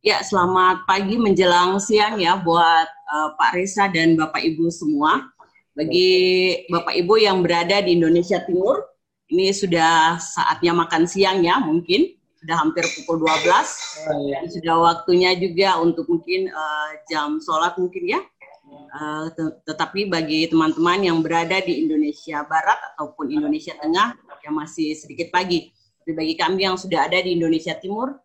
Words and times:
Ya, 0.00 0.24
selamat 0.24 0.88
pagi 0.88 1.20
menjelang 1.20 1.76
siang 1.76 2.16
ya 2.16 2.40
buat 2.40 2.88
uh, 2.88 3.36
Pak 3.36 3.52
Risa 3.52 3.84
dan 3.92 4.16
Bapak 4.16 4.40
Ibu 4.40 4.72
semua. 4.72 5.28
Bagi 5.76 6.08
Bapak 6.72 6.96
Ibu 7.04 7.20
yang 7.20 7.44
berada 7.44 7.84
di 7.84 8.00
Indonesia 8.00 8.40
Timur, 8.40 8.80
ini 9.28 9.52
sudah 9.52 10.16
saatnya 10.16 10.72
makan 10.72 11.04
siang 11.04 11.44
ya 11.44 11.60
mungkin. 11.60 12.16
Sudah 12.40 12.64
hampir 12.64 12.88
pukul 12.96 13.28
12. 13.28 13.28
Oh, 13.28 13.60
iya. 14.24 14.40
Sudah 14.48 14.80
waktunya 14.80 15.36
juga 15.36 15.76
untuk 15.76 16.08
mungkin 16.08 16.48
uh, 16.48 16.90
jam 17.04 17.36
sholat 17.36 17.76
mungkin 17.76 18.16
ya. 18.16 18.24
Uh, 18.96 19.28
tetapi 19.68 20.08
bagi 20.08 20.48
teman-teman 20.48 21.12
yang 21.12 21.20
berada 21.20 21.60
di 21.60 21.84
Indonesia 21.84 22.40
Barat 22.48 22.80
ataupun 22.96 23.36
Indonesia 23.36 23.76
Tengah 23.76 24.16
yang 24.48 24.56
masih 24.56 24.96
sedikit 24.96 25.28
pagi. 25.28 25.68
Tapi 26.00 26.16
bagi 26.16 26.34
kami 26.40 26.64
yang 26.64 26.80
sudah 26.80 27.04
ada 27.04 27.20
di 27.20 27.36
Indonesia 27.36 27.76
Timur, 27.76 28.16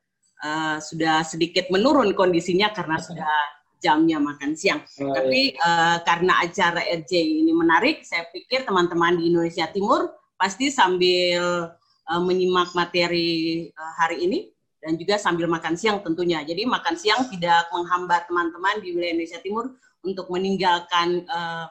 uh, 0.44 0.78
sudah 0.82 1.24
sedikit 1.24 1.70
menurun 1.72 2.12
kondisinya 2.18 2.74
karena 2.74 2.98
sudah 3.00 3.36
jamnya 3.80 4.18
makan 4.18 4.58
siang. 4.58 4.82
Oh, 5.04 5.14
Tapi 5.14 5.54
uh, 5.62 6.02
karena 6.02 6.42
acara 6.42 6.82
RJ 6.82 7.12
ini 7.46 7.54
menarik, 7.54 8.02
saya 8.02 8.26
pikir 8.34 8.66
teman-teman 8.66 9.22
di 9.22 9.30
Indonesia 9.30 9.70
Timur 9.70 10.10
pasti 10.36 10.74
sambil 10.74 11.70
uh, 12.10 12.22
menyimak 12.22 12.74
materi 12.74 13.70
uh, 13.72 13.94
hari 14.02 14.26
ini 14.26 14.40
dan 14.82 14.98
juga 14.98 15.22
sambil 15.22 15.46
makan 15.46 15.78
siang 15.78 16.02
tentunya. 16.02 16.42
Jadi 16.42 16.66
makan 16.66 16.96
siang 16.98 17.30
tidak 17.30 17.70
menghambat 17.70 18.26
teman-teman 18.30 18.82
di 18.82 18.94
wilayah 18.94 19.14
Indonesia 19.14 19.42
Timur 19.42 19.66
untuk 20.06 20.30
meninggalkan 20.30 21.26
uh, 21.26 21.66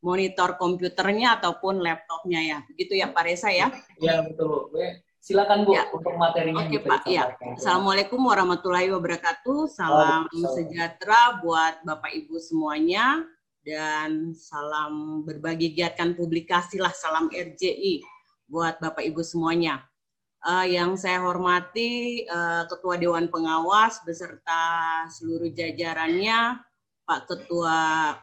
monitor 0.00 0.56
komputernya 0.56 1.38
ataupun 1.38 1.82
laptopnya 1.82 2.40
ya. 2.40 2.58
Begitu 2.72 2.96
ya 2.96 3.12
Pak 3.12 3.22
Reza 3.26 3.50
ya? 3.52 3.68
Ya 4.00 4.24
betul. 4.24 4.72
Silakan 5.20 5.68
Bu 5.68 5.76
ya. 5.76 5.84
untuk 5.92 6.16
materinya. 6.16 6.64
Oke 6.64 6.80
Pak, 6.80 7.04
ya. 7.04 7.36
Assalamualaikum 7.52 8.24
warahmatullahi 8.24 8.88
wabarakatuh. 8.88 9.68
Salam 9.68 10.24
sejahtera 10.32 11.44
buat 11.44 11.84
Bapak 11.84 12.08
Ibu 12.08 12.40
semuanya 12.40 13.28
dan 13.60 14.32
salam 14.32 15.20
berbagi 15.28 15.76
giatkan 15.76 16.16
publikasi 16.16 16.80
lah 16.80 16.88
salam 16.96 17.28
RJI 17.28 18.00
buat 18.48 18.80
Bapak 18.80 19.04
Ibu 19.04 19.20
semuanya. 19.20 19.84
Uh, 20.40 20.64
yang 20.64 20.96
saya 20.96 21.20
hormati 21.20 22.24
uh, 22.24 22.64
Ketua 22.64 22.96
Dewan 22.96 23.28
Pengawas 23.28 24.00
beserta 24.08 25.04
seluruh 25.12 25.52
jajarannya, 25.52 26.56
Pak 27.04 27.28
Ketua 27.28 28.16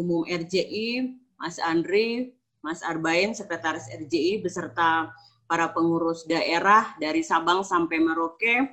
Umum 0.00 0.24
RJI, 0.24 1.12
Mas 1.36 1.60
Andri, 1.60 2.32
Mas 2.64 2.80
Arbain, 2.80 3.36
Sekretaris 3.36 3.84
RJI 3.92 4.40
beserta 4.40 5.12
para 5.48 5.72
pengurus 5.72 6.28
daerah 6.28 6.92
dari 7.00 7.24
Sabang 7.24 7.64
sampai 7.64 7.98
Merauke. 8.04 8.68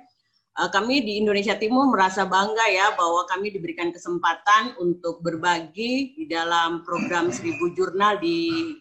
Eh, 0.56 0.70
kami 0.70 1.02
di 1.02 1.24
Indonesia 1.24 1.56
Timur 1.56 1.88
merasa 1.88 2.28
bangga 2.28 2.68
ya 2.68 2.92
bahwa 2.94 3.24
kami 3.32 3.50
diberikan 3.56 3.96
kesempatan 3.96 4.76
untuk 4.84 5.24
berbagi 5.24 6.20
di 6.20 6.28
dalam 6.28 6.84
program 6.84 7.32
Seribu 7.32 7.72
Jurnal 7.74 8.20
di 8.20 8.76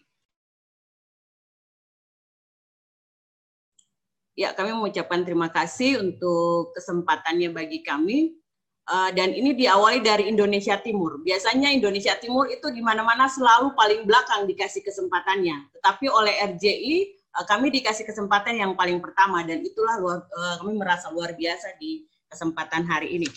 Ya, 4.35 4.51
kami 4.51 4.75
mengucapkan 4.75 5.23
terima 5.23 5.47
kasih 5.47 5.95
untuk 5.95 6.75
kesempatannya 6.75 7.55
bagi 7.55 7.79
kami. 7.79 8.35
Uh, 8.83 9.07
dan 9.15 9.31
ini 9.31 9.55
diawali 9.55 10.03
dari 10.03 10.27
Indonesia 10.27 10.75
Timur. 10.75 11.23
Biasanya 11.23 11.71
Indonesia 11.71 12.19
Timur 12.19 12.51
itu 12.51 12.67
di 12.67 12.83
mana-mana 12.83 13.31
selalu 13.31 13.71
paling 13.79 14.03
belakang 14.03 14.43
dikasih 14.43 14.83
kesempatannya. 14.83 15.71
Tetapi 15.79 16.11
oleh 16.11 16.35
RJI 16.51 17.15
Eh, 17.24 17.24
kami 17.43 17.67
dikasih 17.67 18.07
kesempatan 18.07 18.55
yang 18.55 18.71
paling 18.79 19.03
pertama 19.03 19.43
dan 19.43 19.59
itulah 19.59 19.99
luar, 19.99 20.19
uh, 20.31 20.55
kami 20.63 20.79
merasa 20.79 21.11
luar 21.11 21.35
biasa 21.35 21.75
di 21.75 22.07
kesempatan 22.31 22.87
hari 22.87 23.19
ini. 23.19 23.27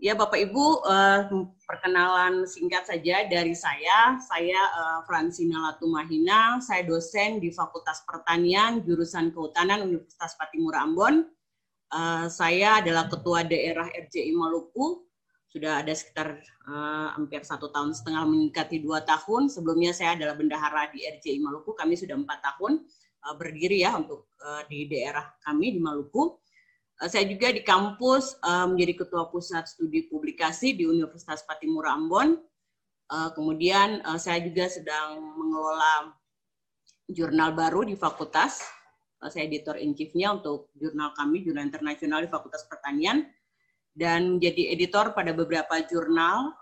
Ya 0.00 0.16
Bapak 0.16 0.40
Ibu, 0.40 0.84
uh, 0.84 1.28
perkenalan 1.68 2.48
singkat 2.48 2.88
saja 2.88 3.28
dari 3.28 3.52
saya. 3.52 4.16
Saya 4.20 4.56
uh, 4.56 4.98
Fransina 5.04 5.60
Latumahina, 5.60 6.56
saya 6.64 6.88
dosen 6.88 7.36
di 7.36 7.52
Fakultas 7.52 8.00
Pertanian, 8.08 8.80
jurusan 8.80 9.28
Kehutanan 9.28 9.84
Universitas 9.84 10.36
Patimura 10.40 10.88
Ambon. 10.88 11.28
Uh, 11.92 12.28
saya 12.32 12.80
adalah 12.80 13.12
Ketua 13.12 13.44
Daerah 13.44 13.92
RJI 13.92 14.32
Maluku 14.32 15.09
sudah 15.50 15.82
ada 15.82 15.90
sekitar 15.90 16.38
uh, 16.70 17.10
hampir 17.18 17.42
satu 17.42 17.74
tahun 17.74 17.90
setengah 17.90 18.22
meningkati 18.22 18.78
dua 18.78 19.02
tahun. 19.02 19.50
Sebelumnya 19.50 19.90
saya 19.90 20.14
adalah 20.14 20.38
bendahara 20.38 20.94
di 20.94 21.02
RJI 21.02 21.42
Maluku. 21.42 21.74
Kami 21.74 21.98
sudah 21.98 22.14
empat 22.14 22.38
tahun 22.38 22.86
uh, 23.26 23.34
berdiri 23.34 23.82
ya 23.82 23.98
untuk 23.98 24.30
uh, 24.46 24.62
di 24.70 24.86
daerah 24.86 25.26
kami 25.42 25.74
di 25.74 25.82
Maluku. 25.82 26.38
Uh, 27.02 27.08
saya 27.10 27.26
juga 27.26 27.50
di 27.50 27.66
kampus 27.66 28.38
uh, 28.46 28.70
menjadi 28.70 29.02
ketua 29.02 29.26
pusat 29.26 29.66
studi 29.66 30.06
publikasi 30.06 30.78
di 30.78 30.86
Universitas 30.86 31.42
Patimura 31.42 31.98
Ambon. 31.98 32.38
Uh, 33.10 33.34
kemudian 33.34 34.06
uh, 34.06 34.22
saya 34.22 34.38
juga 34.38 34.70
sedang 34.70 35.18
mengelola 35.34 36.14
jurnal 37.10 37.58
baru 37.58 37.82
di 37.82 37.98
fakultas. 37.98 38.62
Uh, 39.18 39.26
saya 39.26 39.50
editor 39.50 39.74
in 39.82 39.98
chiefnya 39.98 40.30
untuk 40.30 40.70
jurnal 40.78 41.10
kami, 41.18 41.42
jurnal 41.42 41.66
internasional 41.66 42.22
di 42.22 42.30
Fakultas 42.30 42.62
Pertanian 42.70 43.26
dan 44.00 44.40
menjadi 44.40 44.72
editor 44.72 45.12
pada 45.12 45.36
beberapa 45.36 45.84
jurnal 45.84 46.56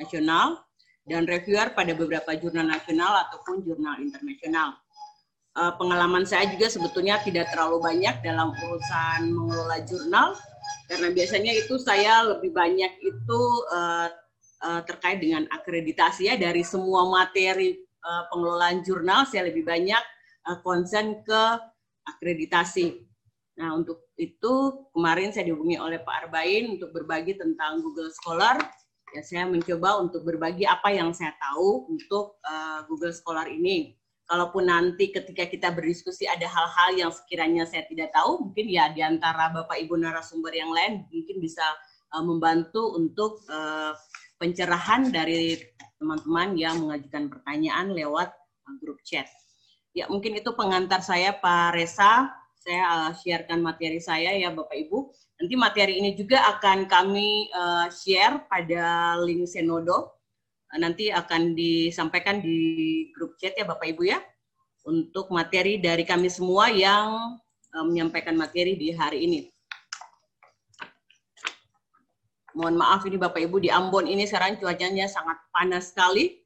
nasional 0.00 0.64
dan 1.04 1.28
reviewer 1.28 1.76
pada 1.76 1.92
beberapa 1.92 2.32
jurnal 2.40 2.64
nasional 2.64 3.28
ataupun 3.28 3.60
jurnal 3.60 4.00
internasional. 4.00 4.80
Uh, 5.52 5.74
pengalaman 5.76 6.24
saya 6.24 6.48
juga 6.48 6.72
sebetulnya 6.72 7.20
tidak 7.20 7.50
terlalu 7.52 7.82
banyak 7.82 8.24
dalam 8.24 8.54
urusan 8.56 9.20
mengelola 9.32 9.82
jurnal 9.84 10.28
karena 10.86 11.08
biasanya 11.12 11.52
itu 11.60 11.74
saya 11.76 12.24
lebih 12.24 12.54
banyak 12.54 12.92
itu 13.04 13.40
uh, 13.74 14.08
uh, 14.64 14.80
terkait 14.88 15.18
dengan 15.20 15.44
akreditasi 15.52 16.32
ya 16.32 16.34
dari 16.40 16.64
semua 16.64 17.04
materi 17.04 17.84
pengelolaan 18.32 18.80
jurnal 18.86 19.28
saya 19.28 19.52
lebih 19.52 19.68
banyak 19.68 20.00
konsen 20.64 21.20
ke 21.28 21.42
akreditasi. 22.08 23.07
Nah, 23.58 23.74
untuk 23.74 24.14
itu 24.14 24.86
kemarin 24.94 25.34
saya 25.34 25.50
dihubungi 25.50 25.82
oleh 25.82 25.98
Pak 25.98 26.30
Arbain 26.30 26.78
untuk 26.78 26.94
berbagi 26.94 27.34
tentang 27.34 27.82
Google 27.82 28.14
Scholar. 28.14 28.54
Ya, 29.10 29.20
saya 29.26 29.50
mencoba 29.50 29.98
untuk 29.98 30.22
berbagi 30.22 30.62
apa 30.62 30.94
yang 30.94 31.10
saya 31.10 31.34
tahu 31.42 31.90
untuk 31.90 32.38
uh, 32.46 32.86
Google 32.86 33.10
Scholar 33.10 33.50
ini. 33.50 33.98
Kalaupun 34.28 34.68
nanti 34.68 35.10
ketika 35.10 35.48
kita 35.48 35.72
berdiskusi 35.72 36.28
ada 36.28 36.44
hal-hal 36.44 36.90
yang 37.00 37.10
sekiranya 37.10 37.64
saya 37.64 37.82
tidak 37.88 38.14
tahu, 38.14 38.46
mungkin 38.46 38.68
ya 38.70 38.92
di 38.94 39.02
antara 39.02 39.50
Bapak 39.50 39.80
Ibu 39.80 39.96
narasumber 39.96 40.52
yang 40.54 40.70
lain 40.70 41.08
mungkin 41.10 41.42
bisa 41.42 41.64
uh, 42.14 42.22
membantu 42.22 42.94
untuk 42.94 43.42
uh, 43.50 43.96
pencerahan 44.38 45.10
dari 45.10 45.58
teman-teman 45.98 46.54
yang 46.54 46.78
mengajukan 46.78 47.26
pertanyaan 47.26 47.90
lewat 47.90 48.30
grup 48.78 49.02
chat. 49.02 49.26
Ya, 49.96 50.06
mungkin 50.06 50.36
itu 50.38 50.54
pengantar 50.54 51.02
saya 51.02 51.34
Pak 51.34 51.74
Reza 51.74 52.37
saya 52.68 52.84
uh, 52.84 53.10
sharekan 53.16 53.64
materi 53.64 53.96
saya 53.96 54.36
ya 54.36 54.52
Bapak 54.52 54.76
Ibu. 54.76 55.08
Nanti 55.40 55.54
materi 55.56 55.96
ini 55.96 56.12
juga 56.12 56.44
akan 56.52 56.84
kami 56.84 57.48
uh, 57.56 57.88
share 57.88 58.44
pada 58.44 59.16
link 59.24 59.48
Senodo. 59.48 60.20
Uh, 60.68 60.76
nanti 60.76 61.08
akan 61.08 61.56
disampaikan 61.56 62.44
di 62.44 63.08
grup 63.16 63.40
chat 63.40 63.56
ya 63.56 63.64
Bapak 63.64 63.88
Ibu 63.96 64.04
ya. 64.04 64.20
Untuk 64.84 65.32
materi 65.32 65.80
dari 65.80 66.04
kami 66.04 66.28
semua 66.28 66.68
yang 66.68 67.40
uh, 67.72 67.84
menyampaikan 67.88 68.36
materi 68.36 68.76
di 68.76 68.92
hari 68.92 69.24
ini. 69.24 69.40
Mohon 72.52 72.84
maaf 72.84 73.00
ini 73.08 73.16
Bapak 73.16 73.40
Ibu 73.48 73.64
di 73.64 73.72
Ambon 73.72 74.04
ini 74.04 74.28
sekarang 74.28 74.60
cuacanya 74.60 75.08
sangat 75.08 75.40
panas 75.56 75.96
sekali. 75.96 76.44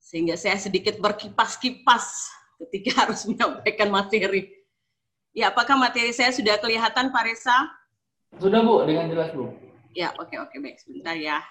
Sehingga 0.00 0.40
saya 0.40 0.56
sedikit 0.56 0.96
berkipas-kipas 1.04 2.32
ketika 2.64 2.96
harus 3.04 3.28
menyampaikan 3.28 3.92
materi. 3.92 4.53
Ya, 5.34 5.50
apakah 5.50 5.74
materi 5.74 6.14
saya 6.14 6.30
sudah 6.30 6.62
kelihatan, 6.62 7.10
Pak 7.10 7.22
Reza? 7.26 7.66
Sudah, 8.38 8.62
Bu, 8.62 8.86
dengan 8.86 9.10
jelas, 9.10 9.34
Bu. 9.34 9.50
Ya, 9.90 10.14
oke, 10.14 10.30
oke, 10.38 10.54
baik. 10.62 10.78
Sebentar 10.78 11.18
ya. 11.18 11.42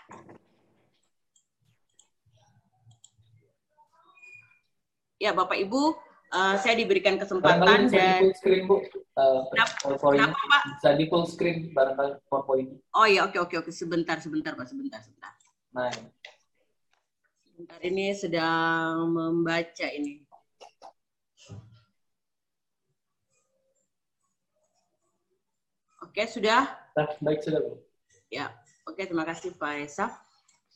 Ya, 5.20 5.36
Bapak 5.36 5.60
Ibu, 5.60 6.00
uh, 6.32 6.56
saya 6.64 6.80
diberikan 6.80 7.20
kesempatan 7.20 7.92
bisa 7.92 8.00
dan... 8.00 8.08
di 8.08 8.24
full 8.24 8.34
screen, 8.40 8.64
Bu. 8.72 8.76
Uh, 9.20 9.52
kenapa, 9.52 9.76
kenapa, 10.00 10.40
Pak? 10.48 10.64
Bisa 10.80 10.90
di 10.96 11.06
full 11.12 11.26
screen 11.28 11.58
barangkali 11.76 12.24
PowerPoint. 12.32 12.80
Oh 12.96 13.04
iya, 13.04 13.28
oke, 13.28 13.36
oke, 13.36 13.68
oke. 13.68 13.72
Sebentar, 13.76 14.16
sebentar, 14.24 14.56
Pak. 14.56 14.72
Sebentar, 14.72 15.04
sebentar. 15.04 15.36
Nah. 15.76 15.92
Sebentar, 17.52 17.80
ini 17.84 18.16
sedang 18.16 19.12
membaca 19.12 19.88
ini. 19.92 20.23
Oke, 26.14 26.30
sudah? 26.30 26.70
Nah, 26.94 27.10
baik, 27.26 27.42
sudah, 27.42 27.58
Bu. 27.58 27.82
Ya, 28.30 28.54
oke, 28.86 29.02
terima 29.02 29.26
kasih 29.26 29.58
Pak 29.58 29.82
Esa. 29.82 30.14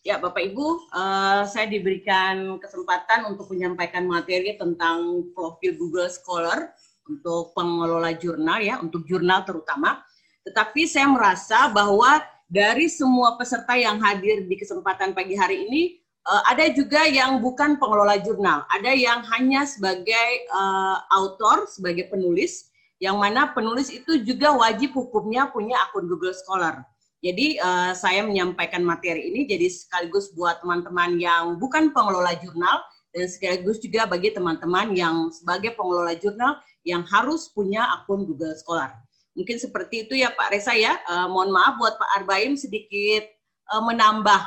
Ya, 0.02 0.18
Bapak 0.18 0.42
Ibu, 0.42 0.90
uh, 0.90 1.46
saya 1.46 1.70
diberikan 1.70 2.58
kesempatan 2.58 3.30
untuk 3.30 3.54
menyampaikan 3.54 4.10
materi 4.10 4.58
tentang 4.58 5.30
profil 5.38 5.78
Google 5.78 6.10
Scholar 6.10 6.74
untuk 7.06 7.54
pengelola 7.54 8.18
jurnal 8.18 8.66
ya, 8.66 8.82
untuk 8.82 9.06
jurnal 9.06 9.46
terutama. 9.46 10.02
Tetapi 10.42 10.90
saya 10.90 11.06
merasa 11.06 11.70
bahwa 11.70 12.18
dari 12.50 12.90
semua 12.90 13.38
peserta 13.38 13.78
yang 13.78 14.02
hadir 14.02 14.42
di 14.42 14.58
kesempatan 14.58 15.14
pagi 15.14 15.38
hari 15.38 15.70
ini, 15.70 16.02
uh, 16.26 16.50
ada 16.50 16.66
juga 16.74 17.06
yang 17.06 17.46
bukan 17.46 17.78
pengelola 17.78 18.18
jurnal, 18.26 18.66
ada 18.74 18.90
yang 18.90 19.22
hanya 19.38 19.70
sebagai 19.70 20.50
uh, 20.50 20.98
autor, 21.14 21.70
sebagai 21.70 22.10
penulis, 22.10 22.74
yang 22.98 23.22
mana 23.22 23.54
penulis 23.54 23.94
itu 23.94 24.22
juga 24.26 24.54
wajib 24.58 24.94
hukumnya 24.98 25.50
punya 25.54 25.78
akun 25.90 26.10
Google 26.10 26.34
Scholar. 26.34 26.82
Jadi 27.22 27.58
uh, 27.58 27.98
saya 27.98 28.22
menyampaikan 28.22 28.86
materi 28.86 29.34
ini 29.34 29.50
jadi 29.50 29.70
sekaligus 29.70 30.34
buat 30.38 30.62
teman-teman 30.62 31.18
yang 31.18 31.58
bukan 31.58 31.90
pengelola 31.90 32.38
jurnal 32.38 32.82
dan 33.10 33.26
sekaligus 33.26 33.82
juga 33.82 34.06
bagi 34.06 34.30
teman-teman 34.30 34.94
yang 34.94 35.34
sebagai 35.34 35.74
pengelola 35.74 36.14
jurnal 36.14 36.62
yang 36.86 37.02
harus 37.10 37.50
punya 37.50 37.86
akun 37.98 38.26
Google 38.26 38.54
Scholar. 38.54 38.94
Mungkin 39.34 39.58
seperti 39.58 40.10
itu 40.10 40.14
ya 40.18 40.34
Pak 40.34 40.50
Reza 40.54 40.74
ya. 40.78 40.98
Uh, 41.10 41.30
mohon 41.30 41.54
maaf 41.54 41.78
buat 41.82 41.98
Pak 41.98 42.22
Arbaim 42.22 42.58
sedikit 42.58 43.26
uh, 43.74 43.82
menambah 43.82 44.42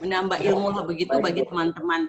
menambah 0.00 0.40
ilmu 0.40 0.72
lah 0.72 0.84
begitu 0.88 1.14
bagi 1.20 1.44
teman-teman 1.44 2.08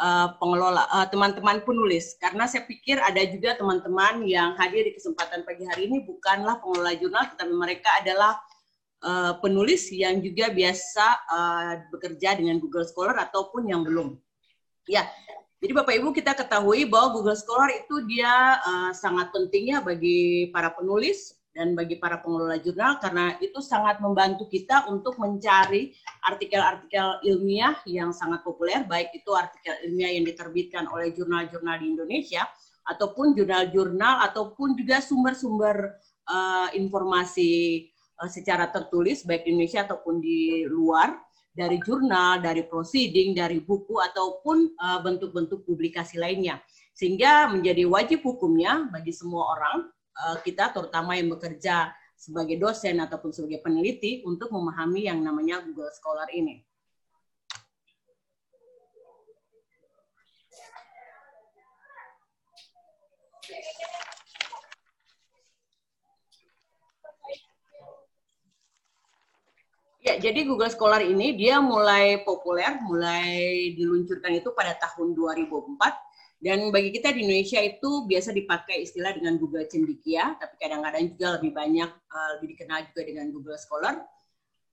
uh, 0.00 0.34
pengelola 0.40 0.88
teman-teman 1.12 1.60
uh, 1.60 1.64
penulis 1.64 2.16
karena 2.16 2.48
saya 2.48 2.64
pikir 2.64 2.96
ada 2.98 3.20
juga 3.28 3.54
teman-teman 3.60 4.24
yang 4.24 4.56
hadir 4.56 4.88
di 4.88 4.96
kesempatan 4.96 5.44
pagi 5.44 5.68
hari 5.68 5.86
ini 5.86 6.02
bukanlah 6.02 6.58
pengelola 6.64 6.96
jurnal 6.96 7.28
tetapi 7.30 7.52
mereka 7.52 7.90
adalah 8.00 8.40
uh, 9.04 9.36
penulis 9.38 9.88
yang 9.92 10.20
juga 10.24 10.48
biasa 10.48 11.06
uh, 11.28 11.72
bekerja 11.92 12.36
dengan 12.36 12.56
Google 12.60 12.88
Scholar 12.88 13.16
ataupun 13.20 13.68
yang 13.68 13.84
belum. 13.84 14.16
Ya, 14.88 15.06
jadi 15.60 15.76
Bapak 15.76 15.92
Ibu 16.00 16.16
kita 16.16 16.32
ketahui 16.32 16.88
bahwa 16.88 17.20
Google 17.20 17.36
Scholar 17.36 17.68
itu 17.68 18.00
dia 18.08 18.60
uh, 18.64 18.90
sangat 18.96 19.28
penting 19.28 19.76
ya 19.76 19.84
bagi 19.84 20.48
para 20.50 20.72
penulis 20.72 21.39
dan 21.50 21.74
bagi 21.74 21.98
para 21.98 22.22
pengelola 22.22 22.62
jurnal 22.62 23.02
karena 23.02 23.34
itu 23.42 23.58
sangat 23.58 23.98
membantu 23.98 24.46
kita 24.46 24.86
untuk 24.86 25.18
mencari 25.18 25.90
artikel-artikel 26.30 27.20
ilmiah 27.26 27.74
yang 27.90 28.14
sangat 28.14 28.46
populer 28.46 28.86
baik 28.86 29.10
itu 29.14 29.34
artikel 29.34 29.74
ilmiah 29.86 30.14
yang 30.14 30.24
diterbitkan 30.26 30.86
oleh 30.86 31.10
jurnal-jurnal 31.10 31.82
di 31.82 31.86
Indonesia 31.90 32.46
ataupun 32.86 33.34
jurnal-jurnal 33.34 34.30
ataupun 34.30 34.78
juga 34.78 35.02
sumber-sumber 35.02 35.98
uh, 36.30 36.68
informasi 36.72 37.86
uh, 38.22 38.30
secara 38.30 38.70
tertulis 38.70 39.26
baik 39.26 39.46
di 39.46 39.54
Indonesia 39.54 39.86
ataupun 39.86 40.22
di 40.22 40.64
luar 40.70 41.18
dari 41.50 41.82
jurnal, 41.82 42.38
dari 42.38 42.62
proceeding, 42.62 43.34
dari 43.34 43.58
buku 43.58 43.98
ataupun 43.98 44.70
eh, 44.70 45.00
bentuk-bentuk 45.02 45.60
uh, 45.60 45.66
publikasi 45.66 46.14
lainnya. 46.14 46.62
Sehingga 46.94 47.50
menjadi 47.50 47.90
wajib 47.90 48.22
hukumnya 48.22 48.86
bagi 48.86 49.10
semua 49.10 49.58
orang 49.58 49.90
kita 50.44 50.74
terutama 50.74 51.16
yang 51.16 51.32
bekerja 51.32 51.94
sebagai 52.20 52.60
dosen 52.60 53.00
ataupun 53.00 53.32
sebagai 53.32 53.64
peneliti 53.64 54.20
untuk 54.28 54.52
memahami 54.52 55.08
yang 55.08 55.24
namanya 55.24 55.64
Google 55.64 55.88
Scholar 55.96 56.28
ini. 56.36 56.60
Ya, 70.00 70.16
jadi 70.16 70.48
Google 70.48 70.72
Scholar 70.72 71.04
ini 71.04 71.36
dia 71.36 71.60
mulai 71.60 72.24
populer, 72.24 72.72
mulai 72.84 73.76
diluncurkan 73.76 74.32
itu 74.32 74.48
pada 74.56 74.72
tahun 74.80 75.12
2004 75.12 75.76
dan 76.40 76.72
bagi 76.72 76.88
kita 76.88 77.12
di 77.12 77.28
Indonesia 77.28 77.60
itu 77.60 78.08
biasa 78.08 78.32
dipakai 78.32 78.80
istilah 78.80 79.12
dengan 79.12 79.36
Google 79.36 79.68
Cendikia, 79.68 80.40
tapi 80.40 80.56
kadang-kadang 80.56 81.12
juga 81.12 81.36
lebih 81.36 81.52
banyak 81.52 81.90
uh, 81.92 82.28
lebih 82.40 82.56
dikenal 82.56 82.88
juga 82.88 83.02
dengan 83.04 83.26
Google 83.28 83.60
Scholar. 83.60 84.00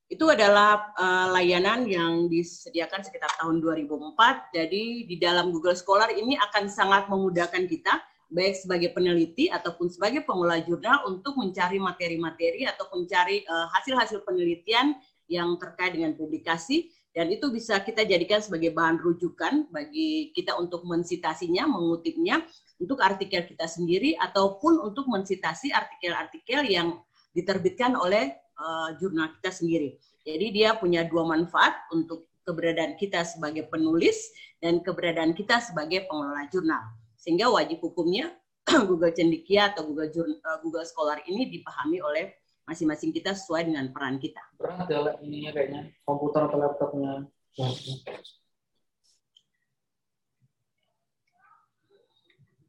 Itu 0.08 0.32
adalah 0.32 0.96
uh, 0.96 1.36
layanan 1.36 1.84
yang 1.84 2.32
disediakan 2.32 3.04
sekitar 3.04 3.28
tahun 3.44 3.60
2004. 3.60 4.56
Jadi 4.56 5.12
di 5.12 5.20
dalam 5.20 5.52
Google 5.52 5.76
Scholar 5.76 6.08
ini 6.16 6.40
akan 6.40 6.72
sangat 6.72 7.12
memudahkan 7.12 7.68
kita 7.68 8.00
baik 8.32 8.56
sebagai 8.56 8.96
peneliti 8.96 9.52
ataupun 9.52 9.92
sebagai 9.92 10.24
pengelola 10.24 10.64
jurnal 10.64 11.04
untuk 11.12 11.36
mencari 11.36 11.84
materi-materi 11.84 12.64
atau 12.64 12.88
mencari 12.96 13.44
uh, 13.44 13.68
hasil-hasil 13.76 14.24
penelitian 14.24 14.96
yang 15.28 15.60
terkait 15.60 16.00
dengan 16.00 16.16
publikasi 16.16 16.88
dan 17.18 17.34
itu 17.34 17.50
bisa 17.50 17.82
kita 17.82 18.06
jadikan 18.06 18.38
sebagai 18.46 18.78
bahan 18.78 19.02
rujukan 19.02 19.74
bagi 19.74 20.30
kita 20.38 20.54
untuk 20.54 20.86
mensitasinya, 20.86 21.66
mengutipnya 21.66 22.46
untuk 22.78 23.02
artikel 23.02 23.42
kita 23.42 23.66
sendiri 23.66 24.14
ataupun 24.22 24.78
untuk 24.78 25.10
mensitasi 25.10 25.74
artikel-artikel 25.74 26.62
yang 26.70 27.02
diterbitkan 27.34 27.98
oleh 27.98 28.38
uh, 28.62 28.94
jurnal 29.02 29.34
kita 29.42 29.50
sendiri. 29.50 29.98
Jadi 30.22 30.62
dia 30.62 30.78
punya 30.78 31.10
dua 31.10 31.26
manfaat 31.26 31.90
untuk 31.90 32.30
keberadaan 32.46 32.94
kita 33.02 33.26
sebagai 33.26 33.66
penulis 33.66 34.30
dan 34.62 34.86
keberadaan 34.86 35.34
kita 35.34 35.58
sebagai 35.58 36.06
pengelola 36.06 36.46
jurnal. 36.54 36.86
Sehingga 37.18 37.50
wajib 37.50 37.82
hukumnya 37.82 38.30
Google 38.90 39.10
Cendikia 39.18 39.74
atau 39.74 39.90
Google, 39.90 40.38
uh, 40.46 40.62
Google 40.62 40.86
Scholar 40.86 41.18
ini 41.26 41.50
dipahami 41.50 41.98
oleh 41.98 42.30
masing-masing 42.68 43.16
kita 43.16 43.32
sesuai 43.32 43.72
dengan 43.72 43.88
peran 43.96 44.20
kita. 44.20 44.44
Berat 44.60 44.92
ya 44.92 45.16
ininya 45.24 45.52
kayaknya 45.56 45.82
komputer 46.04 46.52
atau 46.52 46.58
laptopnya. 46.60 47.14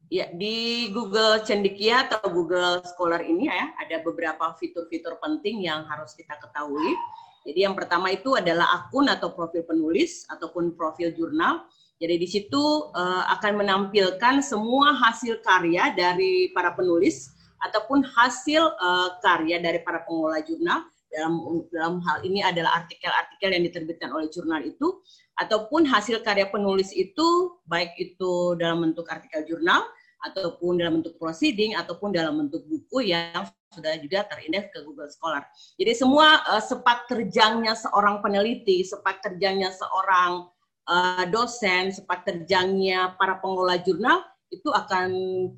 Ya, 0.09 0.25
di 0.33 0.89
Google 0.89 1.45
Cendikia 1.45 2.09
atau 2.09 2.33
Google 2.33 2.81
Scholar 2.81 3.21
ini 3.21 3.45
ya, 3.45 3.77
ada 3.77 4.01
beberapa 4.01 4.57
fitur-fitur 4.57 5.21
penting 5.21 5.69
yang 5.69 5.85
harus 5.85 6.17
kita 6.17 6.33
ketahui. 6.41 6.97
Jadi 7.45 7.59
yang 7.61 7.77
pertama 7.77 8.09
itu 8.09 8.33
adalah 8.33 8.73
akun 8.73 9.05
atau 9.05 9.29
profil 9.37 9.61
penulis 9.69 10.25
ataupun 10.25 10.73
profil 10.73 11.13
jurnal. 11.13 11.61
Jadi 12.01 12.15
di 12.17 12.25
situ 12.25 12.89
uh, 12.89 13.23
akan 13.37 13.61
menampilkan 13.61 14.41
semua 14.41 14.97
hasil 14.97 15.45
karya 15.45 15.93
dari 15.93 16.49
para 16.57 16.73
penulis 16.73 17.37
ataupun 17.63 18.03
hasil 18.03 18.75
uh, 18.79 19.19
karya 19.19 19.59
dari 19.59 19.83
para 19.83 20.03
pengelola 20.07 20.39
jurnal 20.43 20.87
dalam 21.09 21.65
dalam 21.73 21.95
hal 22.05 22.21
ini 22.21 22.45
adalah 22.45 22.85
artikel-artikel 22.85 23.49
yang 23.49 23.63
diterbitkan 23.65 24.13
oleh 24.13 24.29
jurnal 24.29 24.61
itu 24.61 25.01
ataupun 25.41 25.89
hasil 25.89 26.21
karya 26.21 26.45
penulis 26.47 26.93
itu 26.93 27.57
baik 27.65 27.97
itu 27.97 28.53
dalam 28.61 28.85
bentuk 28.85 29.09
artikel 29.09 29.41
jurnal 29.49 29.81
ataupun 30.19 30.77
dalam 30.77 30.99
bentuk 30.99 31.15
proceeding 31.15 31.79
ataupun 31.79 32.11
dalam 32.11 32.45
bentuk 32.45 32.61
buku 32.67 33.09
yang 33.09 33.47
sudah 33.71 33.95
juga 34.01 34.27
terindeks 34.27 34.73
ke 34.75 34.79
Google 34.83 35.07
Scholar. 35.07 35.47
Jadi 35.79 35.93
semua 35.95 36.43
uh, 36.49 36.61
sepak 36.61 37.07
terjangnya 37.07 37.77
seorang 37.77 38.19
peneliti, 38.19 38.83
sepak 38.83 39.23
terjangnya 39.23 39.71
seorang 39.71 40.51
uh, 40.89 41.23
dosen, 41.31 41.93
sepak 41.93 42.27
terjangnya 42.27 43.15
para 43.15 43.39
pengelola 43.39 43.79
jurnal 43.79 44.25
itu 44.49 44.67
akan 44.73 45.09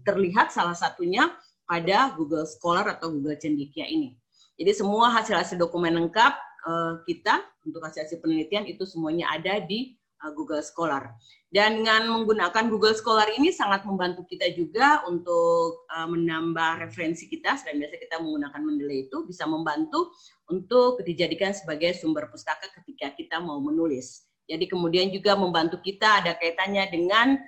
terlihat 0.04 0.52
salah 0.52 0.76
satunya 0.76 1.32
pada 1.72 2.12
Google 2.20 2.44
Scholar 2.44 3.00
atau 3.00 3.16
Google 3.16 3.40
Cendikia 3.40 3.88
ini. 3.88 4.12
Jadi 4.60 4.76
semua 4.76 5.08
hasil-hasil 5.16 5.56
dokumen 5.56 5.96
lengkap 5.96 6.34
uh, 6.68 7.00
kita 7.08 7.40
untuk 7.64 7.80
hasil-hasil 7.80 8.20
penelitian 8.20 8.68
itu 8.68 8.84
semuanya 8.84 9.32
ada 9.32 9.64
di 9.64 9.96
uh, 10.20 10.36
Google 10.36 10.60
Scholar. 10.60 11.16
Dan 11.48 11.80
dengan 11.80 12.12
menggunakan 12.12 12.68
Google 12.68 12.92
Scholar 12.92 13.32
ini 13.32 13.56
sangat 13.56 13.88
membantu 13.88 14.28
kita 14.28 14.52
juga 14.52 15.00
untuk 15.08 15.88
uh, 15.96 16.12
menambah 16.12 16.92
referensi 16.92 17.32
kita. 17.32 17.56
Dan 17.64 17.80
biasa 17.80 17.96
kita 18.04 18.20
menggunakan 18.20 18.62
Mendeley 18.68 19.08
itu 19.08 19.24
bisa 19.24 19.48
membantu 19.48 20.12
untuk 20.52 21.00
dijadikan 21.08 21.56
sebagai 21.56 21.96
sumber 21.96 22.28
pustaka 22.28 22.68
ketika 22.84 23.16
kita 23.16 23.40
mau 23.40 23.64
menulis. 23.64 24.28
Jadi 24.52 24.68
kemudian 24.68 25.08
juga 25.08 25.40
membantu 25.40 25.80
kita 25.80 26.20
ada 26.20 26.36
kaitannya 26.36 26.84
dengan 26.92 27.40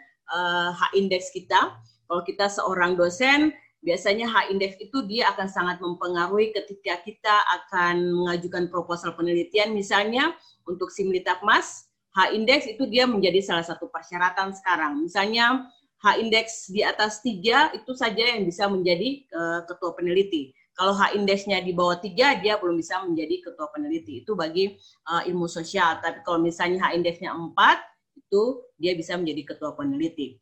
hak 0.71 0.95
indeks 0.95 1.35
kita. 1.35 1.75
Kalau 2.07 2.23
kita 2.23 2.47
seorang 2.47 2.95
dosen, 2.95 3.51
biasanya 3.83 4.31
H-index 4.31 4.79
itu 4.79 5.03
dia 5.05 5.29
akan 5.35 5.51
sangat 5.51 5.77
mempengaruhi 5.83 6.55
ketika 6.55 7.03
kita 7.03 7.35
akan 7.61 8.15
mengajukan 8.15 8.71
proposal 8.71 9.11
penelitian 9.13 9.75
misalnya 9.75 10.31
untuk 10.63 10.89
Simlitap 10.89 11.43
Mas, 11.43 11.91
H-index 12.15 12.71
itu 12.71 12.87
dia 12.87 13.03
menjadi 13.03 13.43
salah 13.43 13.67
satu 13.67 13.91
persyaratan 13.91 14.55
sekarang. 14.55 15.03
Misalnya 15.03 15.67
H-index 15.99 16.71
di 16.71 16.83
atas 16.83 17.19
tiga 17.19 17.71
itu 17.75 17.91
saja 17.95 18.35
yang 18.35 18.47
bisa 18.47 18.71
menjadi 18.71 19.27
uh, 19.35 19.59
ketua 19.67 19.91
peneliti. 19.95 20.55
Kalau 20.73 20.95
H-indeksnya 20.97 21.61
di 21.61 21.71
bawah 21.75 22.01
tiga, 22.01 22.39
dia 22.39 22.57
belum 22.57 22.79
bisa 22.79 23.03
menjadi 23.05 23.51
ketua 23.51 23.69
peneliti. 23.69 24.25
Itu 24.25 24.33
bagi 24.33 24.73
uh, 25.05 25.23
ilmu 25.27 25.45
sosial. 25.45 26.01
Tapi 26.01 26.25
kalau 26.25 26.41
misalnya 26.41 26.89
H-indeksnya 26.89 27.29
empat, 27.29 27.83
itu 28.17 28.61
dia 28.77 28.93
bisa 28.97 29.17
menjadi 29.17 29.53
ketua 29.53 29.77
peneliti. 29.77 30.37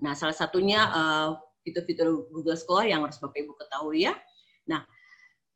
Nah, 0.00 0.12
salah 0.12 0.36
satunya 0.36 0.88
uh, 0.92 1.30
fitur-fitur 1.66 2.30
Google 2.30 2.54
Scholar 2.54 2.86
yang 2.86 3.02
harus 3.02 3.18
Bapak 3.18 3.42
Ibu 3.42 3.58
ketahui 3.58 4.06
ya. 4.06 4.14
Nah, 4.70 4.86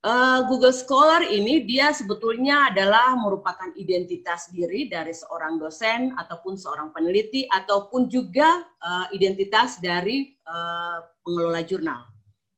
uh, 0.02 0.42
Google 0.50 0.74
Scholar 0.74 1.22
ini 1.22 1.62
dia 1.62 1.94
sebetulnya 1.94 2.74
adalah 2.74 3.14
merupakan 3.14 3.70
identitas 3.78 4.50
diri 4.50 4.90
dari 4.90 5.14
seorang 5.14 5.62
dosen 5.62 6.18
ataupun 6.18 6.58
seorang 6.58 6.90
peneliti 6.90 7.46
ataupun 7.46 8.10
juga 8.10 8.66
uh, 8.82 9.06
identitas 9.14 9.78
dari 9.78 10.34
uh, 10.50 10.98
pengelola 11.22 11.62
jurnal. 11.62 12.10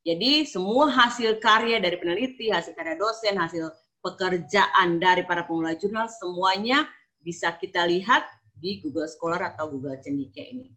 Jadi 0.03 0.43
semua 0.43 0.91
hasil 0.91 1.39
karya 1.39 1.79
dari 1.79 1.95
peneliti, 1.95 2.51
hasil 2.51 2.75
karya 2.75 2.99
dosen, 2.99 3.39
hasil 3.39 3.71
pekerjaan 4.03 4.99
dari 4.99 5.23
para 5.23 5.47
pengelola 5.47 5.79
jurnal 5.79 6.11
semuanya 6.11 6.83
bisa 7.23 7.55
kita 7.55 7.87
lihat 7.87 8.27
di 8.59 8.83
Google 8.83 9.07
Scholar 9.07 9.55
atau 9.55 9.71
Google 9.71 9.95
Cendekia 10.03 10.43
ini. 10.43 10.67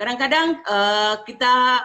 Kadang-kadang 0.00 0.64
uh, 0.64 1.20
kita 1.28 1.84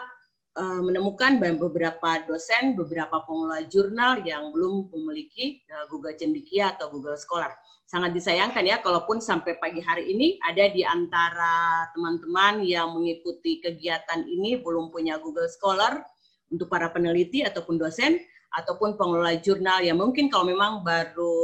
uh, 0.55 0.79
menemukan 0.79 1.35
beberapa 1.35 2.23
dosen, 2.23 2.71
beberapa 2.71 3.19
pengelola 3.27 3.67
jurnal 3.67 4.23
yang 4.23 4.55
belum 4.55 4.87
memiliki 4.87 5.59
uh, 5.67 5.83
Google 5.91 6.15
Cendekia 6.15 6.79
atau 6.79 6.87
Google 6.95 7.19
Scholar. 7.19 7.51
Sangat 7.83 8.15
disayangkan 8.15 8.63
ya, 8.63 8.79
kalaupun 8.79 9.19
sampai 9.19 9.59
pagi 9.59 9.83
hari 9.83 10.15
ini 10.15 10.39
ada 10.47 10.63
di 10.71 10.87
antara 10.87 11.91
teman-teman 11.91 12.63
yang 12.63 12.95
mengikuti 12.95 13.59
kegiatan 13.59 14.23
ini 14.23 14.63
belum 14.63 14.95
punya 14.95 15.19
Google 15.19 15.51
Scholar 15.51 15.99
untuk 16.47 16.71
para 16.71 16.87
peneliti 16.87 17.43
ataupun 17.43 17.75
dosen, 17.75 18.15
ataupun 18.55 18.95
pengelola 18.95 19.35
jurnal 19.43 19.83
ya 19.83 19.91
mungkin 19.91 20.31
kalau 20.31 20.47
memang 20.47 20.87
baru 20.87 21.35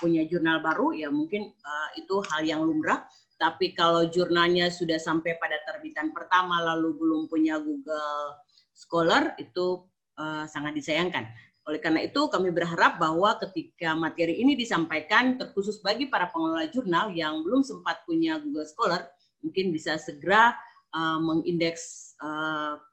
punya 0.00 0.24
jurnal 0.24 0.64
baru 0.64 0.96
ya 0.96 1.12
mungkin 1.12 1.52
uh, 1.52 1.88
itu 2.00 2.24
hal 2.32 2.42
yang 2.48 2.64
lumrah 2.64 3.04
tapi 3.42 3.74
kalau 3.74 4.06
jurnalnya 4.06 4.70
sudah 4.70 5.02
sampai 5.02 5.34
pada 5.34 5.58
terbitan 5.66 6.14
pertama 6.14 6.62
lalu 6.62 6.94
belum 6.94 7.26
punya 7.26 7.58
Google 7.58 8.38
Scholar 8.70 9.34
itu 9.34 9.82
uh, 10.14 10.46
sangat 10.46 10.78
disayangkan. 10.78 11.26
Oleh 11.66 11.82
karena 11.82 12.06
itu 12.06 12.30
kami 12.30 12.54
berharap 12.54 13.02
bahwa 13.02 13.34
ketika 13.42 13.98
materi 13.98 14.38
ini 14.38 14.54
disampaikan 14.54 15.34
terkhusus 15.42 15.82
bagi 15.82 16.06
para 16.06 16.30
pengelola 16.30 16.70
jurnal 16.70 17.10
yang 17.10 17.42
belum 17.42 17.66
sempat 17.66 18.06
punya 18.06 18.38
Google 18.38 18.66
Scholar 18.70 19.10
mungkin 19.42 19.74
bisa 19.74 19.98
segera 19.98 20.54
uh, 20.94 21.18
mengindeks 21.18 22.14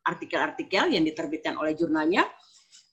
artikel-artikel 0.01 0.89
uh, 0.89 0.94
yang 0.98 1.06
diterbitkan 1.06 1.53
oleh 1.62 1.77
jurnalnya 1.77 2.25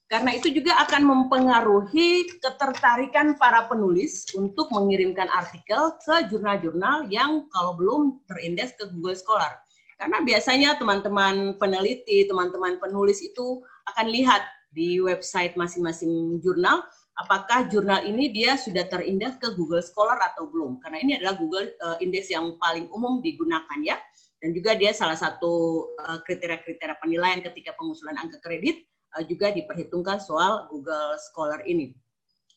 karena 0.07 0.39
itu 0.39 0.47
juga 0.55 0.71
akan 0.87 1.03
mempengaruhi 1.03 2.39
ketertarikan 2.39 3.35
para 3.35 3.67
penulis 3.67 4.23
untuk 4.39 4.71
mengirimkan 4.71 5.27
artikel 5.27 5.99
ke 5.99 6.31
jurnal-jurnal 6.31 7.11
yang 7.11 7.43
kalau 7.51 7.75
belum 7.75 8.23
terindeks 8.23 8.79
ke 8.79 8.87
Google 8.95 9.19
Scholar. 9.19 9.59
Karena 9.99 10.23
biasanya 10.23 10.79
teman-teman 10.79 11.59
peneliti, 11.59 12.23
teman-teman 12.23 12.79
penulis 12.79 13.19
itu 13.19 13.59
akan 13.91 14.07
lihat 14.07 14.47
di 14.71 15.03
website 15.03 15.59
masing-masing 15.59 16.39
jurnal 16.39 16.87
apakah 17.17 17.67
jurnal 17.67 17.99
ini 18.05 18.29
dia 18.31 18.55
sudah 18.55 18.87
terindeks 18.87 19.43
ke 19.43 19.51
Google 19.59 19.83
Scholar 19.83 20.15
atau 20.23 20.47
belum. 20.47 20.79
Karena 20.79 21.03
ini 21.03 21.11
adalah 21.19 21.35
Google 21.35 21.67
uh, 21.83 21.97
Index 21.99 22.31
yang 22.31 22.55
paling 22.61 22.87
umum 22.95 23.19
digunakan 23.19 23.79
ya. 23.83 23.99
Dan 24.37 24.53
juga 24.53 24.77
dia 24.77 24.93
salah 24.93 25.17
satu 25.17 25.81
eh, 25.97 26.21
kriteria-kriteria 26.21 27.01
penilaian 27.01 27.41
ketika 27.41 27.73
pengusulan 27.73 28.21
angka 28.21 28.37
kredit 28.37 28.85
Eh, 28.85 28.96
juga 29.25 29.49
diperhitungkan 29.49 30.21
soal 30.21 30.67
Google 30.69 31.17
Scholar 31.17 31.63
ini. 31.65 31.95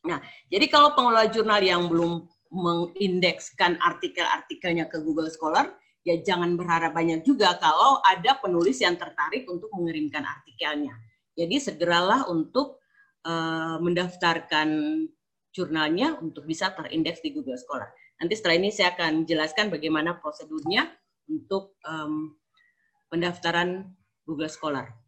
Nah, 0.04 0.20
jadi 0.48 0.66
kalau 0.68 0.96
pengelola 0.96 1.28
jurnal 1.28 1.60
yang 1.60 1.88
belum 1.88 2.24
mengindekskan 2.50 3.78
artikel-artikelnya 3.78 4.88
ke 4.90 4.98
Google 5.04 5.30
Scholar, 5.30 5.70
ya 6.02 6.18
jangan 6.24 6.56
berharap 6.56 6.96
banyak 6.96 7.22
juga 7.22 7.54
kalau 7.60 8.00
ada 8.02 8.40
penulis 8.40 8.80
yang 8.80 8.96
tertarik 8.96 9.44
untuk 9.46 9.68
mengirimkan 9.76 10.24
artikelnya. 10.24 10.96
Jadi 11.36 11.56
segeralah 11.60 12.26
untuk 12.26 12.80
uh, 13.24 13.76
mendaftarkan 13.78 14.68
jurnalnya 15.50 16.18
untuk 16.18 16.46
bisa 16.46 16.72
terindeks 16.74 17.20
di 17.20 17.34
Google 17.34 17.58
Scholar. 17.60 17.90
Nanti 18.20 18.36
setelah 18.36 18.56
ini 18.60 18.70
saya 18.72 18.92
akan 18.96 19.24
jelaskan 19.24 19.72
bagaimana 19.72 20.18
prosedurnya 20.20 20.88
untuk 21.30 21.78
um, 21.86 22.36
pendaftaran 23.08 23.90
Google 24.28 24.50
Scholar. 24.52 24.99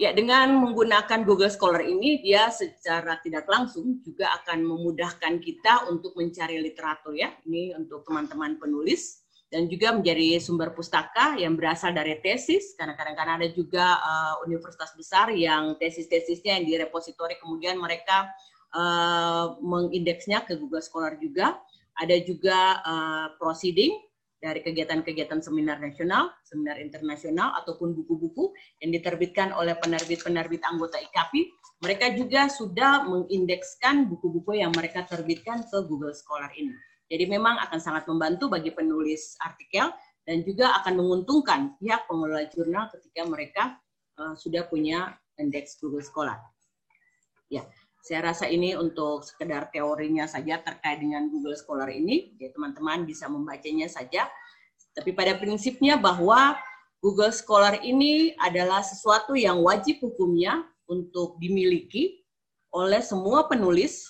Ya, 0.00 0.16
dengan 0.16 0.56
menggunakan 0.64 1.28
Google 1.28 1.52
Scholar 1.52 1.84
ini, 1.84 2.24
dia 2.24 2.48
secara 2.48 3.20
tidak 3.20 3.44
langsung 3.44 4.00
juga 4.00 4.32
akan 4.40 4.64
memudahkan 4.64 5.36
kita 5.44 5.92
untuk 5.92 6.16
mencari 6.16 6.56
literatur 6.56 7.12
ya. 7.12 7.28
Ini 7.44 7.76
untuk 7.76 8.08
teman-teman 8.08 8.56
penulis 8.56 9.20
dan 9.52 9.68
juga 9.68 9.92
menjadi 9.92 10.40
sumber 10.40 10.72
pustaka 10.72 11.36
yang 11.36 11.52
berasal 11.52 11.92
dari 11.92 12.16
tesis. 12.16 12.72
Karena 12.80 12.96
kadang-kadang 12.96 13.44
ada 13.44 13.48
juga 13.52 14.00
uh, 14.00 14.34
universitas 14.48 14.88
besar 14.96 15.36
yang 15.36 15.76
tesis-tesisnya 15.76 16.56
yang 16.56 16.64
di 16.64 16.80
repositori 16.80 17.36
kemudian 17.36 17.76
mereka 17.76 18.24
uh, 18.72 19.60
mengindeksnya 19.60 20.48
ke 20.48 20.56
Google 20.56 20.80
Scholar 20.80 21.20
juga. 21.20 21.60
Ada 22.00 22.16
juga 22.24 22.80
uh, 22.88 23.26
proceeding 23.36 24.00
dari 24.40 24.64
kegiatan-kegiatan 24.64 25.44
seminar 25.44 25.76
nasional, 25.78 26.32
seminar 26.48 26.80
internasional, 26.80 27.52
ataupun 27.60 27.92
buku-buku 27.92 28.56
yang 28.80 28.90
diterbitkan 28.96 29.52
oleh 29.52 29.76
penerbit-penerbit 29.76 30.64
anggota 30.64 30.96
IKAPI, 30.96 31.52
mereka 31.84 32.16
juga 32.16 32.48
sudah 32.48 33.04
mengindekskan 33.04 34.08
buku-buku 34.08 34.64
yang 34.64 34.72
mereka 34.72 35.04
terbitkan 35.04 35.60
ke 35.68 35.78
Google 35.84 36.16
Scholar 36.16 36.48
ini. 36.56 36.72
Jadi 37.12 37.28
memang 37.28 37.60
akan 37.68 37.78
sangat 37.78 38.08
membantu 38.08 38.48
bagi 38.48 38.72
penulis 38.72 39.36
artikel 39.44 39.92
dan 40.24 40.46
juga 40.46 40.78
akan 40.80 40.94
menguntungkan 40.96 41.76
pihak 41.76 42.08
pengelola 42.08 42.46
jurnal 42.48 42.88
ketika 42.96 43.22
mereka 43.28 43.62
uh, 44.16 44.32
sudah 44.38 44.64
punya 44.70 45.20
indeks 45.36 45.76
Google 45.80 46.04
Scholar. 46.04 46.38
Ya, 47.50 47.66
saya 48.00 48.32
rasa 48.32 48.48
ini 48.48 48.72
untuk 48.72 49.20
sekedar 49.22 49.68
teorinya 49.68 50.24
saja 50.24 50.56
terkait 50.64 51.04
dengan 51.04 51.28
Google 51.28 51.56
Scholar 51.56 51.92
ini. 51.92 52.32
Ya, 52.40 52.48
teman-teman 52.48 53.04
bisa 53.04 53.28
membacanya 53.28 53.92
saja. 53.92 54.24
Tapi 54.96 55.12
pada 55.12 55.36
prinsipnya 55.36 56.00
bahwa 56.00 56.56
Google 57.04 57.32
Scholar 57.32 57.80
ini 57.84 58.32
adalah 58.40 58.80
sesuatu 58.80 59.36
yang 59.36 59.60
wajib 59.60 60.00
hukumnya 60.00 60.64
untuk 60.88 61.36
dimiliki 61.40 62.24
oleh 62.72 63.04
semua 63.04 63.46
penulis 63.46 64.08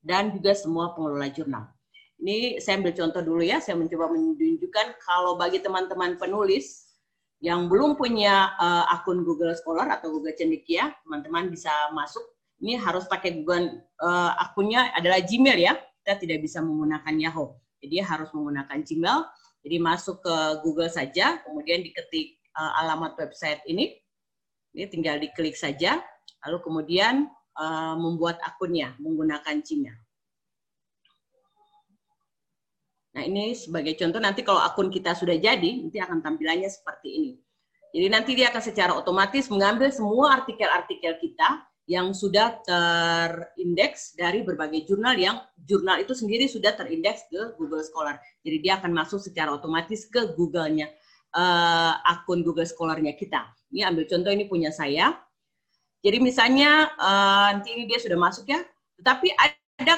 dan 0.00 0.32
juga 0.36 0.52
semua 0.56 0.92
pengelola 0.96 1.28
jurnal. 1.32 1.64
Ini 2.20 2.60
saya 2.60 2.76
ambil 2.76 2.92
contoh 2.92 3.22
dulu 3.24 3.42
ya, 3.44 3.64
saya 3.64 3.80
mencoba 3.80 4.12
menunjukkan 4.12 4.86
kalau 5.00 5.40
bagi 5.40 5.64
teman-teman 5.64 6.20
penulis 6.20 6.92
yang 7.40 7.72
belum 7.72 7.96
punya 7.96 8.52
uh, 8.60 8.84
akun 8.92 9.24
Google 9.24 9.56
Scholar 9.56 9.88
atau 9.88 10.12
Google 10.12 10.36
Cendekia, 10.36 10.92
teman-teman 11.04 11.48
bisa 11.48 11.72
masuk 11.96 12.20
ini 12.60 12.76
harus 12.76 13.08
pakai 13.08 13.40
Google 13.40 13.80
uh, 14.04 14.32
akunnya 14.36 14.92
adalah 14.92 15.24
Gmail 15.24 15.58
ya. 15.58 15.74
Kita 16.00 16.20
tidak 16.20 16.44
bisa 16.44 16.60
menggunakan 16.60 17.14
Yahoo. 17.16 17.56
Jadi 17.80 17.96
harus 18.04 18.28
menggunakan 18.36 18.84
Gmail. 18.84 19.18
Jadi 19.60 19.76
masuk 19.76 20.24
ke 20.24 20.36
Google 20.64 20.88
saja, 20.88 21.40
kemudian 21.44 21.84
diketik 21.84 22.40
uh, 22.56 22.80
alamat 22.84 23.16
website 23.16 23.60
ini. 23.68 23.96
Ini 24.76 24.86
tinggal 24.88 25.18
diklik 25.18 25.56
saja, 25.56 26.00
lalu 26.46 26.62
kemudian 26.62 27.28
uh, 27.56 27.96
membuat 27.96 28.40
akunnya 28.44 28.96
menggunakan 29.00 29.60
Gmail. 29.60 29.96
Nah 33.10 33.22
ini 33.26 33.58
sebagai 33.58 33.98
contoh 33.98 34.22
nanti 34.22 34.46
kalau 34.46 34.62
akun 34.62 34.92
kita 34.92 35.16
sudah 35.16 35.34
jadi, 35.34 35.82
nanti 35.82 35.98
akan 35.98 36.22
tampilannya 36.22 36.70
seperti 36.70 37.08
ini. 37.10 37.32
Jadi 37.90 38.06
nanti 38.06 38.30
dia 38.38 38.54
akan 38.54 38.62
secara 38.62 38.92
otomatis 38.94 39.50
mengambil 39.50 39.90
semua 39.90 40.38
artikel-artikel 40.40 41.18
kita 41.18 41.69
yang 41.90 42.14
sudah 42.14 42.62
terindeks 42.62 44.14
dari 44.14 44.46
berbagai 44.46 44.86
jurnal 44.86 45.18
yang 45.18 45.42
jurnal 45.58 45.98
itu 45.98 46.14
sendiri 46.14 46.46
sudah 46.46 46.78
terindeks 46.78 47.26
ke 47.26 47.58
Google 47.58 47.82
Scholar. 47.82 48.22
Jadi 48.46 48.62
dia 48.62 48.78
akan 48.78 48.94
masuk 48.94 49.18
secara 49.18 49.50
otomatis 49.50 50.06
ke 50.06 50.30
Google-nya 50.38 50.86
uh, 51.34 51.98
akun 52.06 52.46
Google 52.46 52.70
Scholar-nya 52.70 53.18
kita. 53.18 53.42
Ini 53.74 53.90
ambil 53.90 54.06
contoh 54.06 54.30
ini 54.30 54.46
punya 54.46 54.70
saya. 54.70 55.18
Jadi 55.98 56.22
misalnya 56.22 56.94
uh, 56.94 57.58
nanti 57.58 57.74
ini 57.74 57.90
dia 57.90 57.98
sudah 57.98 58.16
masuk 58.16 58.46
ya, 58.46 58.62
tetapi 59.02 59.34
ada 59.34 59.94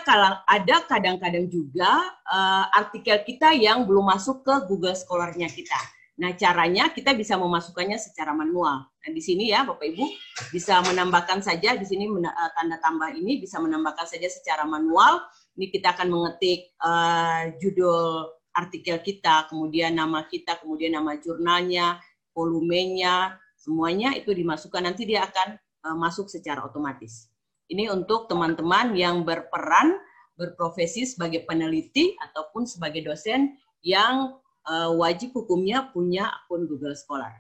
ada 0.49 0.77
kadang-kadang 0.89 1.45
juga 1.53 1.93
uh, 2.25 2.73
artikel 2.73 3.21
kita 3.21 3.53
yang 3.53 3.85
belum 3.85 4.09
masuk 4.17 4.41
ke 4.41 4.55
Google 4.65 4.97
Scholar-nya 4.97 5.53
kita. 5.53 5.77
Nah, 6.23 6.39
caranya 6.39 6.95
kita 6.95 7.19
bisa 7.19 7.35
memasukkannya 7.35 7.99
secara 7.99 8.31
manual. 8.31 8.87
Nah, 8.87 9.11
di 9.11 9.19
sini 9.19 9.51
ya 9.51 9.67
Bapak 9.67 9.83
Ibu 9.83 10.07
bisa 10.55 10.79
menambahkan 10.79 11.43
saja 11.43 11.75
di 11.75 11.83
sini 11.83 12.07
uh, 12.07 12.51
tanda 12.55 12.79
tambah 12.79 13.11
ini 13.11 13.43
bisa 13.43 13.59
menambahkan 13.59 14.07
saja 14.07 14.31
secara 14.31 14.63
manual. 14.63 15.19
Ini 15.59 15.67
kita 15.75 15.99
akan 15.99 16.07
mengetik 16.15 16.79
uh, 16.79 17.51
judul 17.59 18.31
artikel 18.55 19.03
kita, 19.03 19.51
kemudian 19.51 19.99
nama 19.99 20.23
kita, 20.31 20.63
kemudian 20.63 20.95
nama 20.95 21.19
jurnalnya, 21.19 21.99
volumenya, 22.31 23.35
semuanya 23.59 24.15
itu 24.15 24.31
dimasukkan 24.31 24.95
nanti 24.95 25.03
dia 25.03 25.27
akan 25.27 25.59
uh, 25.91 25.97
masuk 25.99 26.31
secara 26.31 26.63
otomatis. 26.63 27.35
Ini 27.67 27.91
untuk 27.91 28.31
teman-teman 28.31 28.95
yang 28.95 29.27
berperan 29.27 29.99
berprofesi 30.39 31.03
sebagai 31.03 31.43
peneliti 31.51 32.15
ataupun 32.31 32.63
sebagai 32.63 33.03
dosen 33.11 33.59
yang 33.83 34.39
uh, 34.67 34.91
wajib 34.99 35.35
hukumnya 35.35 35.91
punya 35.91 36.31
akun 36.31 36.67
Google 36.67 36.95
Scholar. 36.95 37.33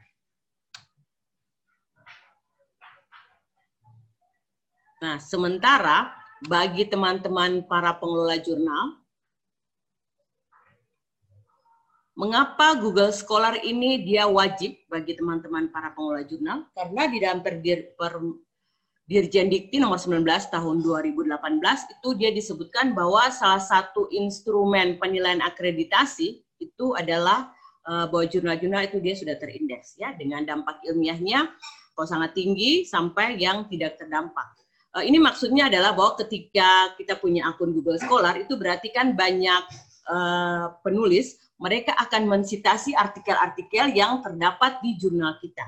Nah, 5.02 5.19
sementara 5.19 6.14
bagi 6.47 6.87
teman-teman 6.87 7.67
para 7.67 7.91
pengelola 7.99 8.38
jurnal, 8.38 9.02
Mengapa 12.12 12.76
Google 12.76 13.09
Scholar 13.09 13.57
ini 13.64 14.05
dia 14.05 14.29
wajib 14.29 14.76
bagi 14.85 15.17
teman-teman 15.17 15.73
para 15.73 15.97
pengelola 15.97 16.21
jurnal? 16.29 16.69
Karena 16.76 17.09
di 17.09 17.17
dalam 17.17 17.41
perdir, 17.41 17.97
per, 17.97 18.21
Dirjen 19.09 19.49
Dikti 19.50 19.81
nomor 19.81 19.97
19 19.97 20.23
tahun 20.52 20.76
2018 20.85 21.26
itu 21.99 22.09
dia 22.14 22.31
disebutkan 22.31 22.93
bahwa 22.93 23.26
salah 23.33 23.64
satu 23.64 24.12
instrumen 24.12 25.00
penilaian 25.00 25.41
akreditasi 25.41 26.42
itu 26.71 26.95
adalah 26.95 27.50
uh, 27.87 28.07
bahwa 28.07 28.25
jurnal-jurnal 28.28 28.87
itu 28.87 28.99
dia 29.02 29.14
sudah 29.19 29.37
terindeks 29.38 29.99
ya 29.99 30.14
dengan 30.14 30.47
dampak 30.47 30.83
ilmiahnya 30.87 31.50
kalau 31.92 32.09
sangat 32.09 32.33
tinggi 32.33 32.87
sampai 32.87 33.37
yang 33.37 33.66
tidak 33.69 33.99
terdampak. 34.00 34.54
Uh, 34.92 35.04
ini 35.04 35.16
maksudnya 35.16 35.73
adalah 35.73 35.97
bahwa 35.97 36.21
ketika 36.21 36.92
kita 37.00 37.16
punya 37.16 37.49
akun 37.49 37.73
Google 37.73 37.97
Scholar 37.97 38.37
itu 38.37 38.54
berarti 38.61 38.92
kan 38.92 39.16
banyak 39.16 39.62
uh, 40.09 40.76
penulis 40.85 41.40
mereka 41.62 41.95
akan 41.95 42.26
mensitasi 42.26 42.92
artikel-artikel 42.92 43.95
yang 43.95 44.19
terdapat 44.21 44.83
di 44.83 44.99
jurnal 44.99 45.38
kita. 45.38 45.64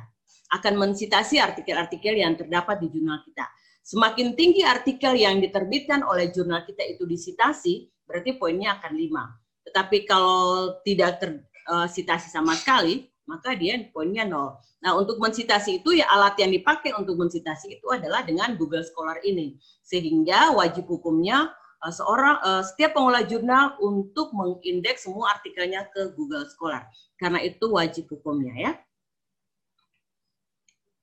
Akan 0.53 0.75
mensitasi 0.77 1.39
artikel-artikel 1.39 2.19
yang 2.19 2.35
terdapat 2.35 2.83
di 2.83 2.91
jurnal 2.91 3.23
kita. 3.23 3.47
Semakin 3.85 4.33
tinggi 4.33 4.65
artikel 4.65 5.13
yang 5.13 5.39
diterbitkan 5.45 6.03
oleh 6.03 6.33
jurnal 6.33 6.65
kita 6.65 6.83
itu 6.89 7.05
disitasi, 7.05 7.85
berarti 8.09 8.37
poinnya 8.41 8.81
akan 8.81 8.93
lima. 8.97 9.25
Tetapi 9.65 10.05
kalau 10.05 10.79
tidak 10.85 11.21
tersitasi 11.21 12.27
eh, 12.29 12.33
sama 12.33 12.53
sekali, 12.55 13.09
maka 13.25 13.57
dia 13.57 13.81
poinnya 13.89 14.29
nol. 14.29 14.61
Nah, 14.85 14.93
untuk 15.01 15.17
mensitasi 15.17 15.81
itu 15.81 15.97
ya 15.97 16.05
alat 16.13 16.37
yang 16.37 16.53
dipakai 16.53 16.93
untuk 16.93 17.17
mensitasi 17.17 17.81
itu 17.81 17.87
adalah 17.89 18.21
dengan 18.21 18.53
Google 18.55 18.85
Scholar 18.85 19.17
ini. 19.25 19.57
Sehingga 19.81 20.53
wajib 20.53 20.85
hukumnya 20.85 21.49
Eh, 21.85 21.93
seorang 21.93 22.41
uh, 22.41 22.63
setiap 22.65 22.97
pengelola 22.97 23.29
jurnal 23.29 23.77
untuk 23.77 24.33
mengindeks 24.33 25.05
semua 25.05 25.37
artikelnya 25.37 25.85
ke 25.93 26.17
Google 26.17 26.49
Scholar. 26.49 26.89
Karena 27.21 27.45
itu 27.45 27.69
wajib 27.69 28.09
hukumnya 28.09 28.57
ya. 28.57 28.73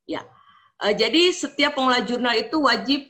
Ya. 0.10 0.22
Jadi 0.82 1.30
setiap 1.30 1.78
pengelola 1.78 2.02
jurnal 2.02 2.34
itu 2.42 2.58
wajib 2.58 3.06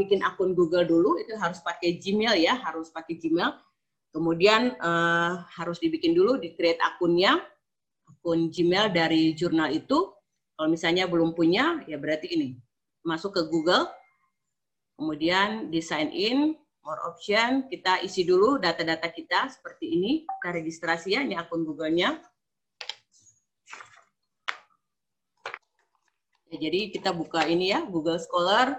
bikin 0.00 0.24
akun 0.24 0.56
Google 0.56 0.88
dulu, 0.88 1.20
itu 1.20 1.36
harus 1.36 1.60
pakai 1.60 2.00
Gmail 2.00 2.40
ya, 2.40 2.56
harus 2.56 2.88
pakai 2.88 3.20
Gmail. 3.20 3.52
Kemudian 4.14 4.78
uh, 4.78 5.42
harus 5.58 5.82
dibikin 5.82 6.14
dulu, 6.14 6.38
di 6.38 6.54
create 6.54 6.78
akunnya, 6.78 7.34
akun 8.06 8.46
Gmail 8.46 8.94
dari 8.94 9.34
jurnal 9.34 9.74
itu. 9.74 10.14
Kalau 10.54 10.70
misalnya 10.70 11.10
belum 11.10 11.34
punya, 11.34 11.82
ya 11.90 11.98
berarti 11.98 12.30
ini. 12.30 12.54
Masuk 13.02 13.34
ke 13.34 13.42
Google, 13.50 13.90
kemudian 14.94 15.66
di 15.66 15.82
sign 15.82 16.14
in, 16.14 16.54
more 16.86 17.02
option, 17.10 17.66
kita 17.66 18.06
isi 18.06 18.22
dulu 18.22 18.62
data-data 18.62 19.10
kita 19.10 19.50
seperti 19.50 19.90
ini, 19.98 20.12
kita 20.22 20.62
registrasi 20.62 21.18
ya, 21.18 21.26
ini 21.26 21.34
akun 21.34 21.66
Google-nya. 21.66 22.22
Ya, 26.54 26.56
jadi 26.70 26.94
kita 26.94 27.10
buka 27.10 27.50
ini 27.50 27.74
ya, 27.74 27.82
Google 27.82 28.22
Scholar, 28.22 28.78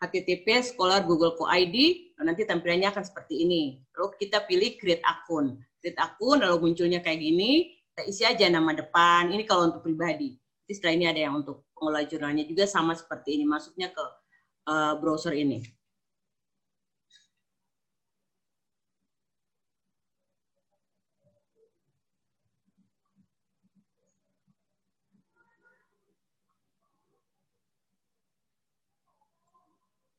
HTTP 0.00 0.64
Scholar 0.64 1.04
Google 1.04 1.36
Co 1.36 1.44
ID, 1.44 2.10
nanti 2.24 2.48
tampilannya 2.48 2.88
akan 2.88 3.04
seperti 3.04 3.44
ini. 3.44 3.84
Lalu 3.92 4.16
kita 4.16 4.48
pilih 4.48 4.80
create 4.80 5.04
akun. 5.04 5.60
Create 5.76 6.00
akun, 6.00 6.40
lalu 6.40 6.72
munculnya 6.72 7.04
kayak 7.04 7.20
gini, 7.20 7.76
kita 7.92 8.02
isi 8.08 8.22
aja 8.24 8.48
nama 8.48 8.72
depan, 8.72 9.28
ini 9.28 9.44
kalau 9.44 9.68
untuk 9.68 9.84
pribadi. 9.84 10.40
Setelah 10.64 10.94
ini 10.96 11.06
ada 11.10 11.20
yang 11.20 11.34
untuk 11.42 11.68
pengelola 11.76 12.06
jurnalnya 12.06 12.44
juga 12.48 12.64
sama 12.64 12.96
seperti 12.96 13.36
ini, 13.36 13.44
masuknya 13.44 13.92
ke 13.92 14.04
uh, 14.70 14.96
browser 14.96 15.36
ini. 15.36 15.60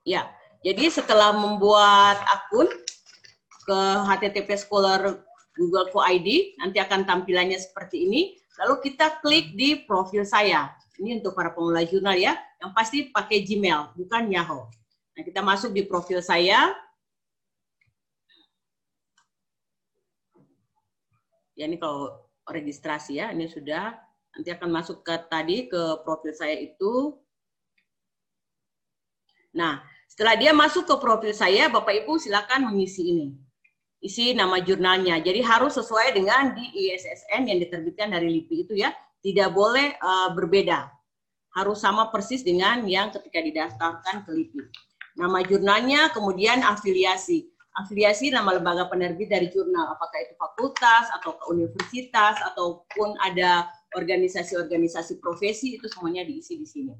Ya, 0.01 0.33
jadi 0.65 0.89
setelah 0.89 1.33
membuat 1.33 2.21
akun 2.25 2.69
ke 3.65 3.79
HTTP 4.09 4.57
Scholar 4.57 5.21
Google 5.53 5.89
Co 5.93 6.01
ID, 6.01 6.57
nanti 6.57 6.81
akan 6.81 7.05
tampilannya 7.05 7.57
seperti 7.61 8.09
ini. 8.09 8.21
Lalu 8.61 8.89
kita 8.89 9.21
klik 9.21 9.53
di 9.57 9.85
profil 9.85 10.25
saya. 10.25 10.73
Ini 11.01 11.17
untuk 11.21 11.33
para 11.33 11.49
pengelola 11.49 11.81
jurnal 11.85 12.13
ya, 12.13 12.37
yang 12.61 12.73
pasti 12.77 13.09
pakai 13.09 13.41
Gmail, 13.41 13.97
bukan 13.97 14.29
Yahoo. 14.29 14.69
Nah, 15.17 15.21
kita 15.25 15.41
masuk 15.41 15.73
di 15.73 15.81
profil 15.85 16.21
saya. 16.21 16.73
Ya, 21.57 21.65
ini 21.65 21.77
kalau 21.81 22.25
registrasi 22.45 23.17
ya, 23.17 23.33
ini 23.33 23.49
sudah. 23.49 23.97
Nanti 24.31 24.49
akan 24.53 24.69
masuk 24.71 25.03
ke 25.03 25.13
tadi 25.27 25.67
ke 25.67 25.81
profil 26.05 26.31
saya 26.31 26.55
itu. 26.55 27.17
Nah, 29.51 29.83
setelah 30.11 30.35
dia 30.35 30.51
masuk 30.51 30.83
ke 30.83 30.95
profil 30.99 31.31
saya, 31.31 31.71
Bapak 31.71 32.03
Ibu 32.03 32.19
silakan 32.19 32.67
mengisi 32.67 33.15
ini. 33.15 33.31
Isi 34.03 34.35
nama 34.35 34.59
jurnalnya. 34.59 35.23
Jadi 35.23 35.39
harus 35.39 35.79
sesuai 35.79 36.11
dengan 36.11 36.51
di 36.51 36.67
ISSN 36.67 37.47
yang 37.47 37.55
diterbitkan 37.63 38.11
dari 38.11 38.27
LIPI 38.27 38.55
itu 38.67 38.73
ya. 38.75 38.91
Tidak 39.23 39.55
boleh 39.55 39.95
uh, 40.03 40.35
berbeda. 40.35 40.91
Harus 41.55 41.79
sama 41.79 42.11
persis 42.11 42.43
dengan 42.43 42.83
yang 42.91 43.07
ketika 43.15 43.39
didaftarkan 43.39 44.27
ke 44.27 44.35
LIPI. 44.35 44.61
Nama 45.15 45.47
jurnalnya, 45.47 46.11
kemudian 46.11 46.59
afiliasi. 46.59 47.47
Afiliasi 47.79 48.35
nama 48.35 48.51
lembaga 48.59 48.91
penerbit 48.91 49.31
dari 49.31 49.47
jurnal, 49.47 49.95
apakah 49.95 50.27
itu 50.27 50.35
fakultas 50.35 51.07
atau 51.23 51.39
ke 51.39 51.45
universitas 51.55 52.35
ataupun 52.51 53.15
ada 53.23 53.71
organisasi-organisasi 53.95 55.23
profesi 55.23 55.79
itu 55.79 55.87
semuanya 55.87 56.27
diisi 56.27 56.59
di 56.59 56.67
sini. 56.67 56.91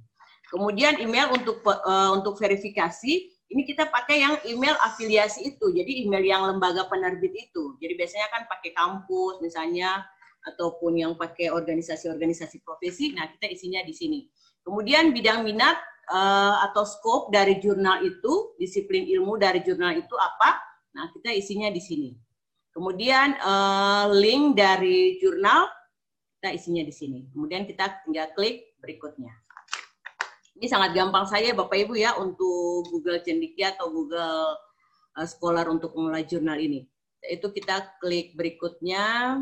Kemudian 0.52 1.00
email 1.00 1.32
untuk 1.32 1.64
uh, 1.64 2.12
untuk 2.12 2.36
verifikasi 2.36 3.14
ini 3.52 3.68
kita 3.68 3.88
pakai 3.88 4.24
yang 4.24 4.36
email 4.48 4.76
afiliasi 4.84 5.48
itu. 5.56 5.72
Jadi 5.72 6.04
email 6.08 6.24
yang 6.24 6.44
lembaga 6.48 6.88
penerbit 6.92 7.32
itu. 7.36 7.76
Jadi 7.80 7.94
biasanya 7.96 8.28
kan 8.32 8.42
pakai 8.48 8.72
kampus 8.76 9.40
misalnya 9.40 10.04
ataupun 10.44 11.00
yang 11.00 11.14
pakai 11.20 11.52
organisasi-organisasi 11.52 12.64
profesi. 12.64 13.12
Nah, 13.12 13.28
kita 13.32 13.52
isinya 13.52 13.84
di 13.84 13.92
sini. 13.92 14.20
Kemudian 14.64 15.12
bidang 15.12 15.44
minat 15.44 15.78
uh, 16.10 16.64
atau 16.72 16.88
scope 16.88 17.30
dari 17.36 17.60
jurnal 17.60 18.02
itu, 18.08 18.56
disiplin 18.56 19.06
ilmu 19.08 19.36
dari 19.36 19.60
jurnal 19.62 20.00
itu 20.00 20.16
apa? 20.16 20.58
Nah, 20.96 21.12
kita 21.12 21.36
isinya 21.36 21.68
di 21.70 21.82
sini. 21.84 22.12
Kemudian 22.72 23.36
uh, 23.44 24.08
link 24.16 24.56
dari 24.56 25.20
jurnal 25.20 25.68
kita 26.40 26.56
isinya 26.56 26.84
di 26.88 26.94
sini. 26.96 27.20
Kemudian 27.36 27.68
kita 27.68 28.02
tinggal 28.08 28.32
klik 28.32 28.80
berikutnya. 28.80 29.41
Ini 30.62 30.70
sangat 30.70 30.94
gampang 30.94 31.26
saya 31.26 31.58
Bapak 31.58 31.74
Ibu 31.74 31.98
ya 31.98 32.14
untuk 32.22 32.86
Google 32.94 33.18
Cendikia 33.26 33.74
atau 33.74 33.90
Google 33.90 34.54
uh, 35.18 35.26
Scholar 35.26 35.66
untuk 35.66 35.90
memulai 35.98 36.22
jurnal 36.22 36.62
ini. 36.62 36.86
Itu 37.26 37.50
kita 37.50 37.98
klik 37.98 38.38
berikutnya. 38.38 39.42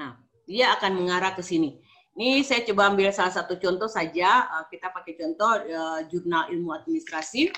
Nah, 0.00 0.12
dia 0.48 0.72
akan 0.72 1.04
mengarah 1.04 1.36
ke 1.36 1.44
sini. 1.44 1.76
Ini 2.16 2.40
saya 2.40 2.64
coba 2.72 2.88
ambil 2.88 3.12
salah 3.12 3.44
satu 3.44 3.60
contoh 3.60 3.92
saja. 3.92 4.48
Eh, 4.48 4.64
kita 4.72 4.96
pakai 4.96 5.20
contoh 5.20 5.60
uh, 5.60 6.08
jurnal 6.08 6.48
ilmu 6.48 6.72
administrasi. 6.72 7.52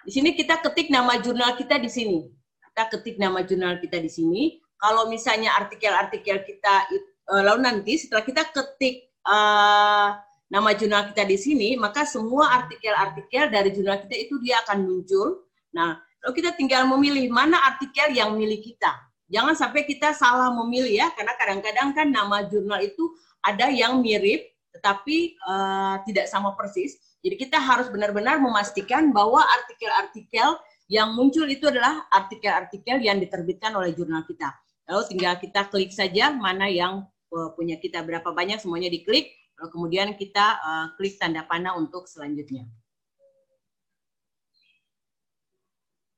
Di 0.00 0.10
sini 0.16 0.32
kita 0.32 0.64
ketik 0.64 0.88
nama 0.88 1.20
jurnal 1.20 1.52
kita 1.60 1.76
di 1.76 1.92
sini. 1.92 2.24
Kita 2.72 2.88
ketik 2.88 3.20
nama 3.20 3.44
jurnal 3.44 3.76
kita 3.84 4.00
di 4.00 4.08
sini. 4.08 4.64
Kalau 4.80 5.12
misalnya 5.12 5.52
artikel-artikel 5.60 6.40
kita 6.40 6.88
uh, 6.88 7.15
lalu 7.26 7.60
nanti 7.66 7.98
setelah 7.98 8.22
kita 8.22 8.46
ketik 8.54 9.10
uh, 9.26 10.14
nama 10.46 10.70
jurnal 10.78 11.10
kita 11.10 11.26
di 11.26 11.34
sini, 11.38 11.68
maka 11.74 12.06
semua 12.06 12.54
artikel-artikel 12.62 13.50
dari 13.50 13.74
jurnal 13.74 13.98
kita 14.06 14.14
itu 14.14 14.38
dia 14.38 14.62
akan 14.62 14.86
muncul. 14.86 15.42
Nah, 15.74 15.98
lalu 16.22 16.32
kita 16.38 16.54
tinggal 16.54 16.86
memilih 16.86 17.26
mana 17.34 17.58
artikel 17.66 18.14
yang 18.14 18.38
milik 18.38 18.62
kita. 18.62 18.94
Jangan 19.26 19.58
sampai 19.58 19.82
kita 19.82 20.14
salah 20.14 20.54
memilih 20.54 21.02
ya, 21.02 21.10
karena 21.18 21.34
kadang-kadang 21.34 21.90
kan 21.90 22.06
nama 22.14 22.46
jurnal 22.46 22.78
itu 22.78 23.10
ada 23.42 23.66
yang 23.74 23.98
mirip, 23.98 24.46
tetapi 24.70 25.34
uh, 25.42 25.98
tidak 26.06 26.30
sama 26.30 26.54
persis. 26.54 26.94
Jadi 27.26 27.34
kita 27.42 27.58
harus 27.58 27.90
benar-benar 27.90 28.38
memastikan 28.38 29.10
bahwa 29.10 29.42
artikel-artikel 29.42 30.62
yang 30.86 31.10
muncul 31.18 31.42
itu 31.50 31.66
adalah 31.66 32.06
artikel-artikel 32.14 33.02
yang 33.02 33.18
diterbitkan 33.18 33.74
oleh 33.74 33.90
jurnal 33.90 34.22
kita. 34.22 34.54
Lalu 34.86 35.02
tinggal 35.10 35.34
kita 35.42 35.66
klik 35.66 35.90
saja 35.90 36.30
mana 36.30 36.70
yang 36.70 37.02
Eh, 37.02 37.15
punya 37.56 37.76
kita 37.80 38.00
berapa 38.02 38.26
banyak 38.32 38.58
semuanya 38.60 38.88
diklik, 38.92 39.32
lalu 39.58 39.68
kemudian 39.72 40.08
kita 40.14 40.46
uh, 40.60 40.86
klik 40.96 41.16
tanda 41.20 41.44
panah 41.44 41.76
untuk 41.76 42.08
selanjutnya. 42.08 42.64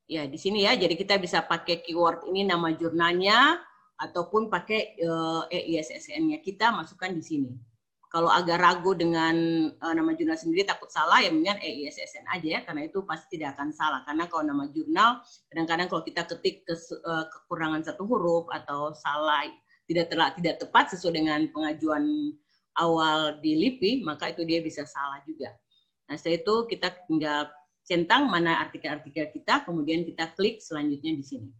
Ya, 0.08 0.24
di 0.24 0.40
sini 0.40 0.64
ya, 0.64 0.72
jadi 0.72 0.96
kita 0.96 1.20
bisa 1.20 1.44
pakai 1.44 1.84
keyword 1.84 2.24
ini 2.32 2.40
nama 2.48 2.72
jurnalnya, 2.72 3.60
ataupun 3.98 4.46
pakai 4.46 4.94
uh, 5.02 5.44
EISSN-nya 5.50 6.38
kita 6.38 6.70
masukkan 6.70 7.10
di 7.10 7.22
sini. 7.22 7.52
kalau 8.08 8.32
agak 8.32 8.56
ragu 8.56 8.96
dengan 8.96 9.36
nama 9.68 10.10
jurnal 10.16 10.40
sendiri 10.40 10.64
takut 10.64 10.88
salah 10.88 11.20
ya 11.20 11.28
mendingan 11.28 11.60
EISSN 11.60 12.24
aja 12.32 12.48
ya 12.56 12.60
karena 12.64 12.88
itu 12.88 13.04
pasti 13.04 13.36
tidak 13.36 13.60
akan 13.60 13.68
salah 13.68 14.00
karena 14.08 14.24
kalau 14.32 14.48
nama 14.48 14.64
jurnal 14.72 15.20
kadang-kadang 15.52 15.92
kalau 15.92 16.00
kita 16.00 16.24
ketik 16.24 16.64
ke, 16.64 16.72
kekurangan 17.04 17.84
satu 17.84 18.08
huruf 18.08 18.48
atau 18.48 18.96
salah 18.96 19.44
tidak 19.88 20.12
telah 20.12 20.28
tidak 20.36 20.60
tepat 20.60 20.92
sesuai 20.92 21.14
dengan 21.16 21.40
pengajuan 21.48 22.04
awal 22.76 23.40
di 23.40 23.56
LIPI 23.56 24.04
maka 24.04 24.30
itu 24.30 24.44
dia 24.44 24.60
bisa 24.60 24.84
salah 24.84 25.18
juga. 25.24 25.50
Nah 26.06 26.14
setelah 26.20 26.38
itu 26.38 26.54
kita 26.68 26.88
tinggal 27.08 27.48
centang 27.88 28.28
mana 28.28 28.60
artikel-artikel 28.68 29.32
kita 29.32 29.64
kemudian 29.64 30.04
kita 30.04 30.28
klik 30.36 30.60
selanjutnya 30.60 31.16
di 31.16 31.24
sini. 31.24 31.50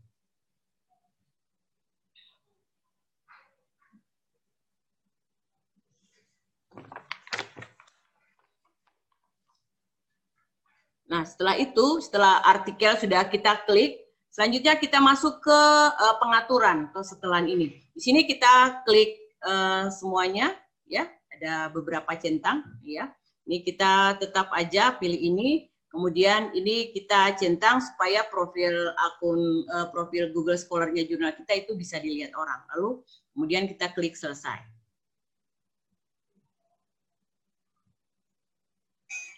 Nah, 11.08 11.24
setelah 11.24 11.56
itu, 11.56 12.04
setelah 12.04 12.44
artikel 12.44 12.92
sudah 13.00 13.24
kita 13.32 13.64
klik, 13.64 13.96
selanjutnya 14.38 14.78
kita 14.78 15.02
masuk 15.02 15.42
ke 15.42 15.60
uh, 15.98 16.14
pengaturan 16.22 16.86
atau 16.94 17.02
setelan 17.02 17.50
ini. 17.50 17.74
Di 17.90 17.98
sini 17.98 18.22
kita 18.22 18.86
klik 18.86 19.18
uh, 19.42 19.90
semuanya, 19.90 20.54
ya, 20.86 21.10
ada 21.34 21.74
beberapa 21.74 22.14
centang, 22.14 22.62
ya. 22.86 23.10
Ini 23.50 23.66
kita 23.66 24.14
tetap 24.22 24.54
aja 24.54 24.94
pilih 24.94 25.18
ini, 25.18 25.66
kemudian 25.90 26.54
ini 26.54 26.94
kita 26.94 27.34
centang 27.34 27.82
supaya 27.82 28.30
profil 28.30 28.94
akun 29.10 29.66
uh, 29.74 29.90
profil 29.90 30.30
Google 30.30 30.54
Scholar-nya 30.54 31.02
jurnal 31.02 31.34
kita 31.34 31.66
itu 31.66 31.74
bisa 31.74 31.98
dilihat 31.98 32.30
orang. 32.38 32.62
Lalu 32.78 33.02
kemudian 33.34 33.66
kita 33.66 33.90
klik 33.90 34.14
selesai. 34.14 34.62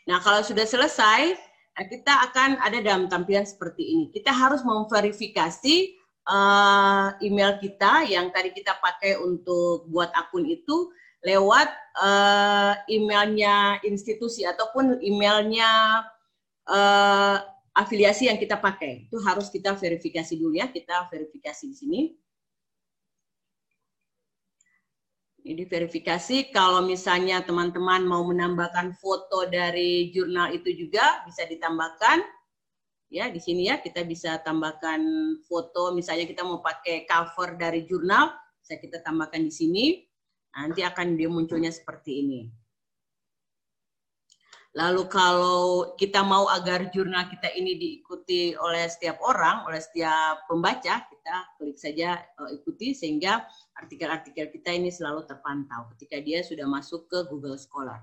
Nah, 0.04 0.20
kalau 0.20 0.44
sudah 0.44 0.68
selesai, 0.68 1.40
kita 1.88 2.12
akan 2.30 2.60
ada 2.60 2.78
dalam 2.82 3.08
tampilan 3.08 3.46
seperti 3.46 3.82
ini. 3.84 4.04
Kita 4.12 4.34
harus 4.34 4.60
memverifikasi 4.66 5.76
uh, 6.28 7.16
email 7.24 7.56
kita 7.62 8.04
yang 8.08 8.28
tadi 8.34 8.52
kita 8.52 8.76
pakai 8.80 9.16
untuk 9.20 9.88
buat 9.88 10.12
akun 10.12 10.44
itu 10.44 10.92
lewat 11.20 11.68
uh, 12.00 12.74
emailnya 12.88 13.80
institusi 13.84 14.48
ataupun 14.48 15.00
emailnya 15.04 16.02
uh, 16.68 17.36
afiliasi 17.76 18.28
yang 18.28 18.40
kita 18.40 18.56
pakai. 18.56 19.08
Itu 19.08 19.20
harus 19.24 19.52
kita 19.52 19.76
verifikasi 19.76 20.32
dulu 20.36 20.56
ya. 20.56 20.68
Kita 20.68 21.08
verifikasi 21.12 21.64
di 21.68 21.76
sini. 21.76 22.00
Ini 25.40 25.64
verifikasi 25.64 26.52
kalau 26.52 26.84
misalnya 26.84 27.40
teman-teman 27.40 28.04
mau 28.04 28.20
menambahkan 28.28 28.92
foto 29.00 29.48
dari 29.48 30.12
jurnal 30.12 30.52
itu 30.52 30.68
juga 30.76 31.24
bisa 31.24 31.48
ditambahkan. 31.48 32.20
Ya, 33.10 33.26
di 33.26 33.40
sini 33.42 33.66
ya 33.66 33.80
kita 33.80 34.06
bisa 34.06 34.38
tambahkan 34.44 35.00
foto 35.48 35.96
misalnya 35.96 36.28
kita 36.28 36.44
mau 36.46 36.60
pakai 36.62 37.08
cover 37.08 37.56
dari 37.58 37.88
jurnal, 37.88 38.30
bisa 38.60 38.76
kita 38.78 39.00
tambahkan 39.00 39.48
di 39.48 39.52
sini. 39.52 39.84
Nanti 40.52 40.84
akan 40.84 41.16
dia 41.16 41.32
munculnya 41.32 41.72
seperti 41.72 42.20
ini. 42.20 42.59
Lalu 44.70 45.02
kalau 45.10 45.98
kita 45.98 46.22
mau 46.22 46.46
agar 46.46 46.94
jurnal 46.94 47.26
kita 47.26 47.50
ini 47.58 47.74
diikuti 47.74 48.54
oleh 48.54 48.86
setiap 48.86 49.18
orang, 49.18 49.66
oleh 49.66 49.82
setiap 49.82 50.46
pembaca, 50.46 51.10
kita 51.10 51.34
klik 51.58 51.74
saja 51.74 52.22
uh, 52.38 52.46
ikuti 52.54 52.94
sehingga 52.94 53.42
artikel-artikel 53.74 54.46
kita 54.54 54.70
ini 54.70 54.94
selalu 54.94 55.26
terpantau 55.26 55.90
ketika 55.94 56.22
dia 56.22 56.46
sudah 56.46 56.70
masuk 56.70 57.10
ke 57.10 57.18
Google 57.26 57.58
Scholar. 57.58 57.98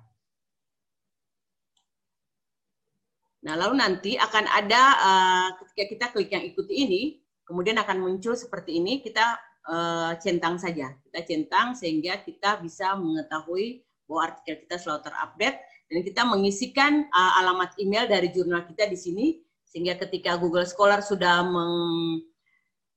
Nah, 3.48 3.56
lalu 3.56 3.80
nanti 3.80 4.20
akan 4.20 4.44
ada 4.52 4.84
uh, 5.00 5.50
ketika 5.64 5.84
kita 5.88 6.06
klik 6.12 6.36
yang 6.36 6.44
ikuti 6.44 6.84
ini, 6.84 7.02
kemudian 7.48 7.80
akan 7.80 8.04
muncul 8.04 8.36
seperti 8.36 8.76
ini, 8.76 9.00
kita 9.00 9.40
uh, 9.72 10.20
centang 10.20 10.60
saja. 10.60 10.92
Kita 11.00 11.24
centang 11.24 11.80
sehingga 11.80 12.20
kita 12.28 12.60
bisa 12.60 12.92
mengetahui 13.00 13.88
bahwa 14.04 14.36
artikel 14.36 14.68
kita 14.68 14.76
selalu 14.76 15.00
terupdate 15.08 15.60
dan 15.88 16.00
kita 16.04 16.28
mengisikan 16.28 17.08
uh, 17.16 17.40
alamat 17.40 17.76
email 17.80 18.08
dari 18.12 18.28
jurnal 18.32 18.68
kita 18.68 18.92
di 18.92 18.98
sini 19.00 19.26
sehingga 19.64 19.96
ketika 20.08 20.36
Google 20.36 20.68
Scholar 20.68 21.00
sudah 21.00 21.44
meng 21.48 22.24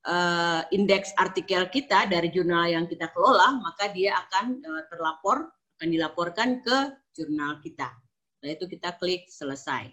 uh, 0.07 0.63
indeks 0.75 1.15
artikel 1.19 1.67
kita 1.71 2.07
dari 2.11 2.31
jurnal 2.31 2.71
yang 2.71 2.87
kita 2.87 3.11
kelola, 3.11 3.59
maka 3.59 3.91
dia 3.91 4.19
akan 4.27 4.63
uh, 4.63 4.83
terlapor, 4.91 5.51
akan 5.79 5.89
dilaporkan 5.91 6.63
ke 6.63 6.95
jurnal 7.15 7.59
kita. 7.63 7.91
Setelah 8.39 8.53
itu 8.55 8.67
kita 8.71 8.89
klik 8.99 9.27
selesai. 9.29 9.93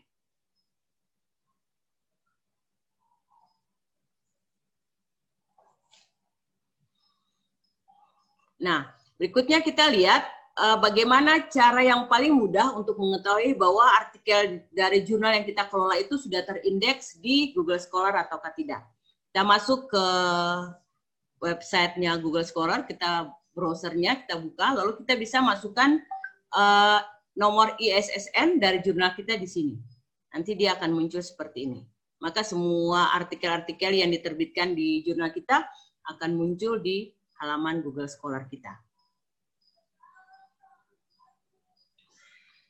Nah, 8.58 8.90
berikutnya 9.22 9.62
kita 9.62 9.86
lihat 9.94 10.37
uh, 10.58 10.78
bagaimana 10.82 11.46
cara 11.48 11.86
yang 11.86 12.10
paling 12.10 12.34
mudah 12.34 12.74
untuk 12.74 12.98
mengetahui 12.98 13.54
bahwa 13.54 13.86
artikel 13.94 14.66
dari 14.74 15.06
jurnal 15.06 15.38
yang 15.38 15.46
kita 15.46 15.70
kelola 15.70 15.96
itu 16.02 16.18
sudah 16.18 16.42
terindeks 16.44 17.22
di 17.22 17.54
Google 17.54 17.80
Scholar 17.80 18.18
atau 18.18 18.42
tidak. 18.58 18.84
Kita 19.30 19.46
masuk 19.46 19.88
ke 19.94 20.06
websitenya 21.38 22.18
Google 22.18 22.44
Scholar, 22.44 22.84
kita 22.90 23.30
browsernya 23.54 24.26
kita 24.26 24.42
buka, 24.42 24.74
lalu 24.74 24.98
kita 25.06 25.14
bisa 25.18 25.38
masukkan 25.42 26.02
uh, 26.54 27.00
nomor 27.38 27.78
ISSN 27.78 28.58
dari 28.58 28.82
jurnal 28.82 29.14
kita 29.14 29.38
di 29.38 29.46
sini. 29.46 29.76
Nanti 30.34 30.58
dia 30.58 30.74
akan 30.74 30.94
muncul 30.94 31.22
seperti 31.22 31.70
ini. 31.70 31.82
Maka 32.18 32.42
semua 32.42 33.14
artikel-artikel 33.14 33.94
yang 33.94 34.10
diterbitkan 34.10 34.74
di 34.74 35.06
jurnal 35.06 35.30
kita 35.30 35.70
akan 36.18 36.34
muncul 36.34 36.82
di 36.82 37.14
halaman 37.38 37.86
Google 37.86 38.10
Scholar 38.10 38.50
kita. 38.50 38.87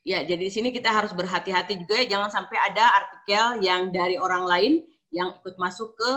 Ya, 0.08 0.24
jadi 0.24 0.48
di 0.48 0.48
sini 0.48 0.72
kita 0.72 0.88
harus 0.88 1.12
berhati-hati 1.12 1.84
juga 1.84 2.00
ya, 2.00 2.16
jangan 2.16 2.32
sampai 2.32 2.56
ada 2.72 2.96
artikel 2.96 3.60
yang 3.60 3.92
dari 3.92 4.16
orang 4.16 4.48
lain 4.48 4.74
yang 5.12 5.36
ikut 5.36 5.60
masuk 5.60 6.00
ke 6.00 6.12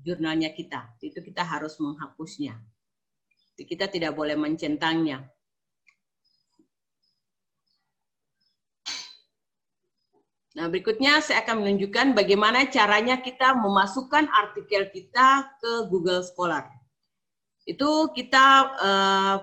jurnalnya 0.00 0.56
kita. 0.56 0.88
Itu 1.04 1.20
kita 1.20 1.44
harus 1.44 1.76
menghapusnya. 1.76 2.56
Kita 3.60 3.92
tidak 3.92 4.16
boleh 4.16 4.40
mencentangnya. 4.40 5.28
Nah, 10.56 10.72
berikutnya 10.72 11.20
saya 11.20 11.44
akan 11.44 11.60
menunjukkan 11.60 12.16
bagaimana 12.16 12.64
caranya 12.72 13.20
kita 13.20 13.52
memasukkan 13.52 14.32
artikel 14.32 14.88
kita 14.88 15.44
ke 15.60 15.92
Google 15.92 16.24
Scholar. 16.24 16.72
Itu 17.68 18.08
kita 18.16 18.46
uh, 18.80 19.36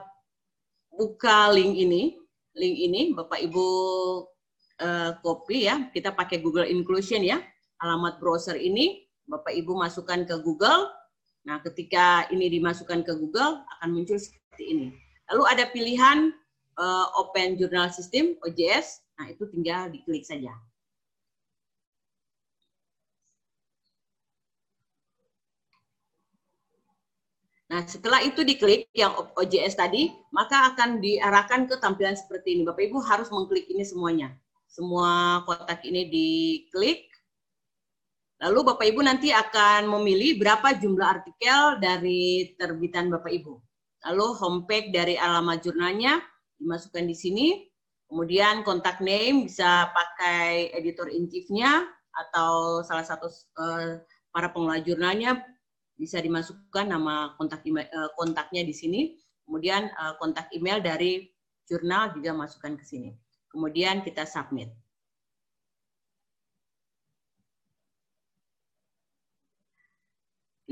buka 0.89 1.53
link 1.53 1.77
ini 1.77 2.22
ini 2.57 3.13
Bapak 3.17 3.41
Ibu 3.41 3.67
uh, 4.81 5.11
copy 5.21 5.69
ya. 5.69 5.89
Kita 5.89 6.13
pakai 6.13 6.41
Google 6.41 6.69
Inclusion 6.69 7.25
ya. 7.25 7.41
Alamat 7.81 8.21
browser 8.21 8.55
ini 8.55 9.05
Bapak 9.25 9.53
Ibu 9.55 9.73
masukkan 9.77 10.23
ke 10.27 10.35
Google. 10.43 10.91
Nah, 11.43 11.59
ketika 11.59 12.27
ini 12.31 12.47
dimasukkan 12.47 13.03
ke 13.03 13.13
Google 13.19 13.63
akan 13.77 13.89
muncul 13.91 14.15
seperti 14.15 14.63
ini. 14.71 14.87
Lalu 15.31 15.43
ada 15.49 15.65
pilihan 15.71 16.31
uh, 16.79 17.07
Open 17.19 17.59
Journal 17.59 17.91
System 17.91 18.39
OJS. 18.43 19.03
Nah, 19.19 19.27
itu 19.31 19.43
tinggal 19.51 19.91
diklik 19.91 20.23
saja. 20.23 20.51
Nah, 27.73 27.81
setelah 27.89 28.21
itu 28.21 28.45
diklik 28.45 28.85
yang 28.93 29.17
OJS 29.33 29.73
tadi, 29.73 30.13
maka 30.29 30.69
akan 30.69 31.01
diarahkan 31.01 31.65
ke 31.65 31.81
tampilan 31.81 32.13
seperti 32.13 32.53
ini. 32.53 32.69
Bapak 32.69 32.85
Ibu 32.85 33.01
harus 33.01 33.33
mengklik 33.33 33.65
ini 33.65 33.81
semuanya. 33.81 34.29
Semua 34.69 35.41
kotak 35.49 35.81
ini 35.81 36.05
diklik. 36.05 37.09
Lalu 38.45 38.59
Bapak 38.61 38.85
Ibu 38.93 39.01
nanti 39.01 39.33
akan 39.33 39.89
memilih 39.89 40.37
berapa 40.37 40.77
jumlah 40.77 41.17
artikel 41.17 41.81
dari 41.81 42.53
terbitan 42.61 43.09
Bapak 43.09 43.33
Ibu. 43.41 43.57
Lalu 44.05 44.25
homepage 44.37 44.93
dari 44.93 45.17
alamat 45.17 45.65
jurnalnya 45.65 46.21
dimasukkan 46.61 47.09
di 47.09 47.17
sini. 47.17 47.47
Kemudian 48.05 48.61
kontak 48.61 49.01
name 49.01 49.49
bisa 49.49 49.89
pakai 49.89 50.69
editor 50.77 51.09
in 51.09 51.25
chief-nya 51.25 51.89
atau 52.13 52.85
salah 52.85 53.01
satu 53.01 53.33
uh, 53.57 53.97
para 54.29 54.53
pengelola 54.53 54.77
jurnalnya 54.85 55.41
bisa 55.97 56.17
dimasukkan 56.19 56.85
nama 56.89 57.37
kontak 57.37 57.61
email, 57.65 57.87
eh, 57.87 58.09
kontaknya 58.17 58.61
di 58.65 58.73
sini. 58.73 59.01
Kemudian 59.45 59.87
eh, 59.89 60.13
kontak 60.17 60.49
email 60.55 60.79
dari 60.81 61.29
jurnal 61.69 62.13
juga 62.17 62.31
masukkan 62.33 62.73
ke 62.79 62.85
sini. 62.85 63.11
Kemudian 63.51 64.01
kita 64.01 64.25
submit. 64.25 64.73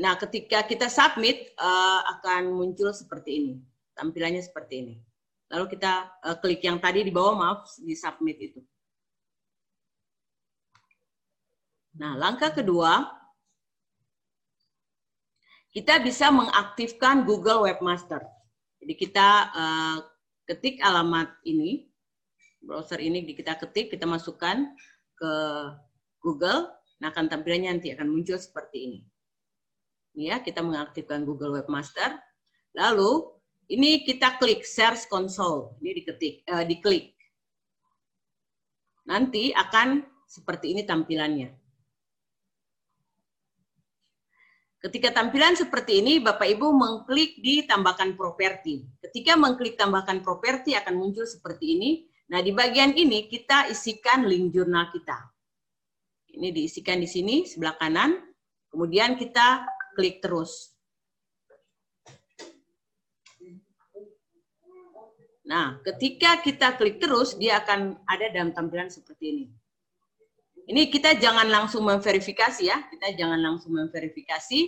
Nah, 0.02 0.18
ketika 0.18 0.66
kita 0.66 0.88
submit 0.90 1.54
eh, 1.54 2.02
akan 2.18 2.52
muncul 2.52 2.90
seperti 2.92 3.32
ini. 3.40 3.54
Tampilannya 3.96 4.42
seperti 4.42 4.76
ini. 4.82 4.96
lalu 5.52 5.68
kita 5.76 6.08
klik 6.40 6.64
yang 6.64 6.80
tadi 6.80 7.04
di 7.04 7.12
bawah 7.12 7.36
maaf 7.36 7.68
di 7.84 7.92
submit 7.92 8.40
itu. 8.40 8.64
Nah, 12.00 12.16
langkah 12.16 12.56
kedua, 12.56 13.04
kita 15.72 16.04
bisa 16.04 16.28
mengaktifkan 16.30 17.24
Google 17.24 17.64
Webmaster. 17.64 18.20
Jadi 18.84 18.94
kita 19.00 19.30
uh, 19.56 19.98
ketik 20.44 20.84
alamat 20.84 21.32
ini, 21.48 21.88
browser 22.60 23.00
ini 23.00 23.24
kita 23.32 23.56
ketik, 23.56 23.88
kita 23.96 24.04
masukkan 24.04 24.68
ke 25.16 25.34
Google, 26.20 26.68
nah 27.00 27.10
akan 27.10 27.32
tampilannya 27.32 27.80
nanti 27.80 27.96
akan 27.96 28.12
muncul 28.12 28.36
seperti 28.36 28.78
ini. 28.92 29.00
Ini 30.12 30.36
ya, 30.36 30.38
kita 30.44 30.60
mengaktifkan 30.60 31.24
Google 31.24 31.56
Webmaster. 31.56 32.20
Lalu 32.76 33.32
ini 33.72 34.04
kita 34.04 34.36
klik 34.44 34.68
Search 34.68 35.08
Console, 35.08 35.80
ini 35.80 36.04
diketik, 36.04 36.44
uh, 36.52 36.68
diklik. 36.68 37.16
Nanti 39.08 39.56
akan 39.56 40.04
seperti 40.28 40.76
ini 40.76 40.84
tampilannya. 40.84 41.61
Ketika 44.82 45.14
tampilan 45.14 45.54
seperti 45.54 46.02
ini, 46.02 46.18
Bapak 46.18 46.50
Ibu 46.58 46.74
mengklik 46.74 47.38
di 47.38 47.70
tambahkan 47.70 48.18
properti. 48.18 48.82
Ketika 48.98 49.38
mengklik 49.38 49.78
tambahkan 49.78 50.26
properti 50.26 50.74
akan 50.74 50.98
muncul 50.98 51.30
seperti 51.30 51.78
ini. 51.78 51.92
Nah, 52.34 52.42
di 52.42 52.50
bagian 52.50 52.98
ini 52.98 53.30
kita 53.30 53.70
isikan 53.70 54.26
link 54.26 54.50
jurnal 54.50 54.90
kita. 54.90 55.22
Ini 56.34 56.50
diisikan 56.50 56.98
di 56.98 57.06
sini 57.06 57.46
sebelah 57.46 57.78
kanan. 57.78 58.26
Kemudian 58.74 59.22
kita 59.22 59.70
klik 59.94 60.18
terus. 60.18 60.74
Nah, 65.46 65.78
ketika 65.86 66.42
kita 66.42 66.74
klik 66.80 66.98
terus, 66.98 67.38
dia 67.38 67.62
akan 67.62 68.02
ada 68.10 68.34
dalam 68.34 68.50
tampilan 68.50 68.90
seperti 68.90 69.26
ini. 69.30 69.46
Ini 70.70 70.94
kita 70.94 71.18
jangan 71.18 71.50
langsung 71.50 71.90
memverifikasi 71.90 72.62
ya, 72.62 72.86
kita 72.94 73.18
jangan 73.18 73.42
langsung 73.42 73.74
memverifikasi. 73.74 74.60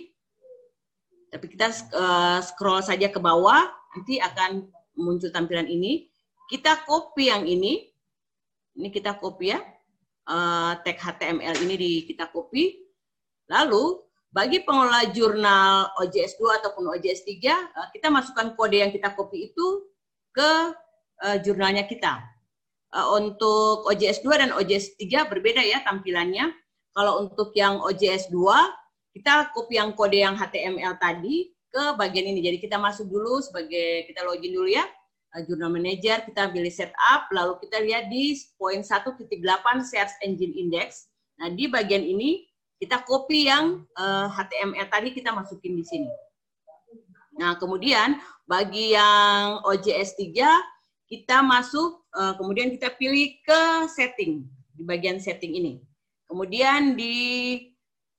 Tapi 1.30 1.46
kita 1.50 1.70
uh, 1.94 2.38
scroll 2.42 2.82
saja 2.82 3.10
ke 3.10 3.18
bawah, 3.18 3.66
nanti 3.94 4.18
akan 4.18 4.70
muncul 4.98 5.30
tampilan 5.30 5.66
ini. 5.66 6.10
Kita 6.50 6.82
copy 6.86 7.30
yang 7.30 7.46
ini, 7.46 7.90
ini 8.78 8.88
kita 8.90 9.18
copy 9.18 9.54
ya, 9.54 9.60
uh, 10.30 10.78
tag 10.82 10.98
HTML 10.98 11.62
ini 11.62 11.74
di 11.78 11.92
kita 12.06 12.30
copy. 12.30 12.84
Lalu 13.50 14.02
bagi 14.34 14.62
pengelola 14.66 15.10
jurnal 15.14 15.94
OJS 15.98 16.38
2 16.42 16.58
ataupun 16.58 16.90
OJS 16.90 17.22
3, 17.26 17.54
uh, 17.54 17.54
eh, 17.54 17.88
kita 17.94 18.10
masukkan 18.10 18.54
kode 18.58 18.82
yang 18.82 18.90
kita 18.90 19.14
copy 19.14 19.50
itu 19.54 19.66
ke 20.34 20.74
jurnalnya 21.46 21.86
kita 21.86 22.33
untuk 22.94 23.90
OJS 23.90 24.22
2 24.22 24.42
dan 24.46 24.50
OJS 24.54 24.94
3 25.02 25.26
berbeda 25.26 25.58
ya 25.58 25.82
tampilannya. 25.82 26.54
Kalau 26.94 27.26
untuk 27.26 27.50
yang 27.58 27.82
OJS 27.82 28.30
2, 28.30 28.38
kita 29.18 29.50
copy 29.50 29.82
yang 29.82 29.98
kode 29.98 30.22
yang 30.22 30.38
HTML 30.38 30.94
tadi 31.02 31.50
ke 31.74 31.98
bagian 31.98 32.30
ini. 32.30 32.38
Jadi 32.38 32.58
kita 32.62 32.78
masuk 32.78 33.10
dulu 33.10 33.42
sebagai, 33.42 34.06
kita 34.06 34.22
login 34.22 34.54
dulu 34.54 34.70
ya, 34.70 34.86
uh, 35.34 35.42
Journal 35.42 35.74
Manager, 35.74 36.22
kita 36.22 36.54
pilih 36.54 36.70
setup, 36.70 37.26
lalu 37.34 37.58
kita 37.66 37.82
lihat 37.82 38.06
di 38.06 38.38
poin 38.54 38.78
1.8 38.78 39.26
Search 39.82 40.14
Engine 40.22 40.54
Index. 40.54 41.10
Nah, 41.42 41.50
di 41.50 41.66
bagian 41.66 42.06
ini 42.06 42.46
kita 42.78 43.02
copy 43.02 43.50
yang 43.50 43.86
HTML 44.30 44.86
tadi 44.86 45.10
kita 45.10 45.34
masukin 45.34 45.74
di 45.74 45.82
sini. 45.82 46.10
Nah, 47.34 47.58
kemudian 47.58 48.22
bagi 48.46 48.94
yang 48.94 49.66
OJS 49.66 50.14
3, 50.14 50.73
kita 51.14 51.46
masuk 51.46 52.02
uh, 52.10 52.34
kemudian 52.34 52.74
kita 52.74 52.90
pilih 52.98 53.38
ke 53.46 53.86
setting 53.86 54.50
di 54.74 54.82
bagian 54.82 55.22
setting 55.22 55.54
ini. 55.54 55.78
Kemudian 56.26 56.98
di 56.98 57.14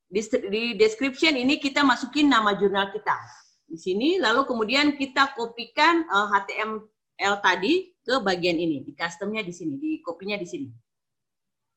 di, 0.08 0.64
description 0.80 1.36
ini 1.36 1.60
kita 1.60 1.84
masukin 1.84 2.32
nama 2.32 2.56
jurnal 2.56 2.96
kita 2.96 3.20
di 3.68 3.76
sini, 3.76 4.16
lalu 4.16 4.48
kemudian 4.48 4.96
kita 4.96 5.36
kopikan 5.36 6.08
uh, 6.08 6.32
eh, 6.32 6.40
HTML 6.40 7.36
tadi 7.44 7.74
ke 8.00 8.16
bagian 8.24 8.56
ini, 8.56 8.88
di 8.88 8.96
customnya 8.96 9.44
di 9.44 9.52
sini, 9.52 9.76
di 9.76 10.00
kopinya 10.00 10.40
di 10.40 10.48
sini. 10.48 10.70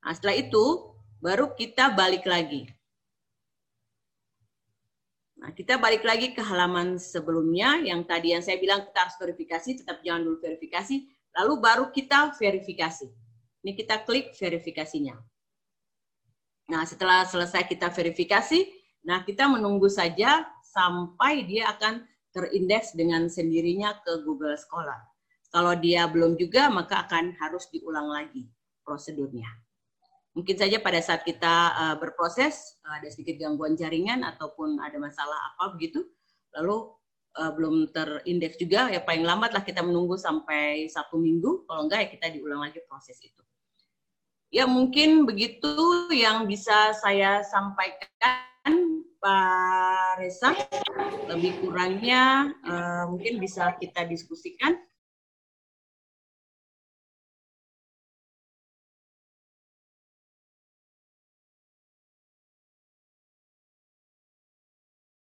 Nah, 0.07 0.15
setelah 0.15 0.39
itu 0.39 0.95
baru 1.19 1.51
kita 1.59 1.99
balik 1.99 2.23
lagi. 2.29 2.71
Nah, 5.39 5.55
kita 5.55 5.79
balik 5.79 6.03
lagi 6.03 6.35
ke 6.35 6.43
halaman 6.43 6.99
sebelumnya 6.99 7.79
yang 7.79 8.03
tadi 8.03 8.35
yang 8.35 8.43
saya 8.43 8.59
bilang 8.59 8.83
kita 8.83 9.07
harus 9.07 9.17
verifikasi, 9.23 9.83
tetap 9.83 10.03
jangan 10.03 10.27
dulu 10.27 10.43
verifikasi, 10.43 11.07
Lalu 11.39 11.55
baru 11.63 11.85
kita 11.95 12.35
verifikasi. 12.35 13.07
Ini 13.63 13.73
kita 13.79 14.03
klik 14.03 14.35
verifikasinya. 14.35 15.15
Nah, 16.75 16.83
setelah 16.83 17.23
selesai 17.23 17.65
kita 17.71 17.95
verifikasi, 17.95 18.67
nah 19.07 19.23
kita 19.23 19.49
menunggu 19.49 19.89
saja 19.89 20.45
sampai 20.67 21.47
dia 21.47 21.71
akan 21.71 22.05
terindeks 22.35 22.93
dengan 22.93 23.31
sendirinya 23.31 24.03
ke 24.05 24.21
Google 24.27 24.59
Scholar. 24.59 25.01
Kalau 25.49 25.73
dia 25.79 26.05
belum 26.11 26.37
juga, 26.37 26.69
maka 26.69 27.09
akan 27.09 27.39
harus 27.41 27.71
diulang 27.73 28.11
lagi 28.11 28.51
prosedurnya. 28.85 29.49
Mungkin 30.39 30.55
saja 30.55 30.79
pada 30.79 31.03
saat 31.03 31.27
kita 31.27 31.55
uh, 31.75 31.97
berproses, 31.99 32.79
uh, 32.87 33.03
ada 33.03 33.11
sedikit 33.11 33.43
gangguan 33.43 33.75
jaringan 33.75 34.23
ataupun 34.23 34.79
ada 34.79 34.95
masalah 34.95 35.35
apa 35.35 35.75
begitu, 35.75 36.07
lalu 36.55 36.95
uh, 37.43 37.51
belum 37.59 37.91
terindeks 37.91 38.55
juga, 38.63 38.87
ya 38.87 39.03
paling 39.03 39.27
lambat 39.27 39.51
lah 39.51 39.67
kita 39.67 39.83
menunggu 39.83 40.15
sampai 40.15 40.87
satu 40.87 41.19
minggu. 41.19 41.67
Kalau 41.67 41.91
enggak 41.91 42.07
ya 42.07 42.09
kita 42.15 42.27
diulang 42.31 42.63
lagi 42.63 42.79
proses 42.87 43.19
itu. 43.19 43.43
Ya 44.55 44.71
mungkin 44.71 45.27
begitu 45.27 45.75
yang 46.15 46.47
bisa 46.47 46.95
saya 47.03 47.43
sampaikan 47.43 48.79
Pak 49.19 50.23
Reza. 50.23 50.55
Lebih 51.27 51.67
kurangnya 51.67 52.55
uh, 52.63 53.11
mungkin 53.11 53.43
bisa 53.43 53.75
kita 53.83 54.07
diskusikan. 54.07 54.79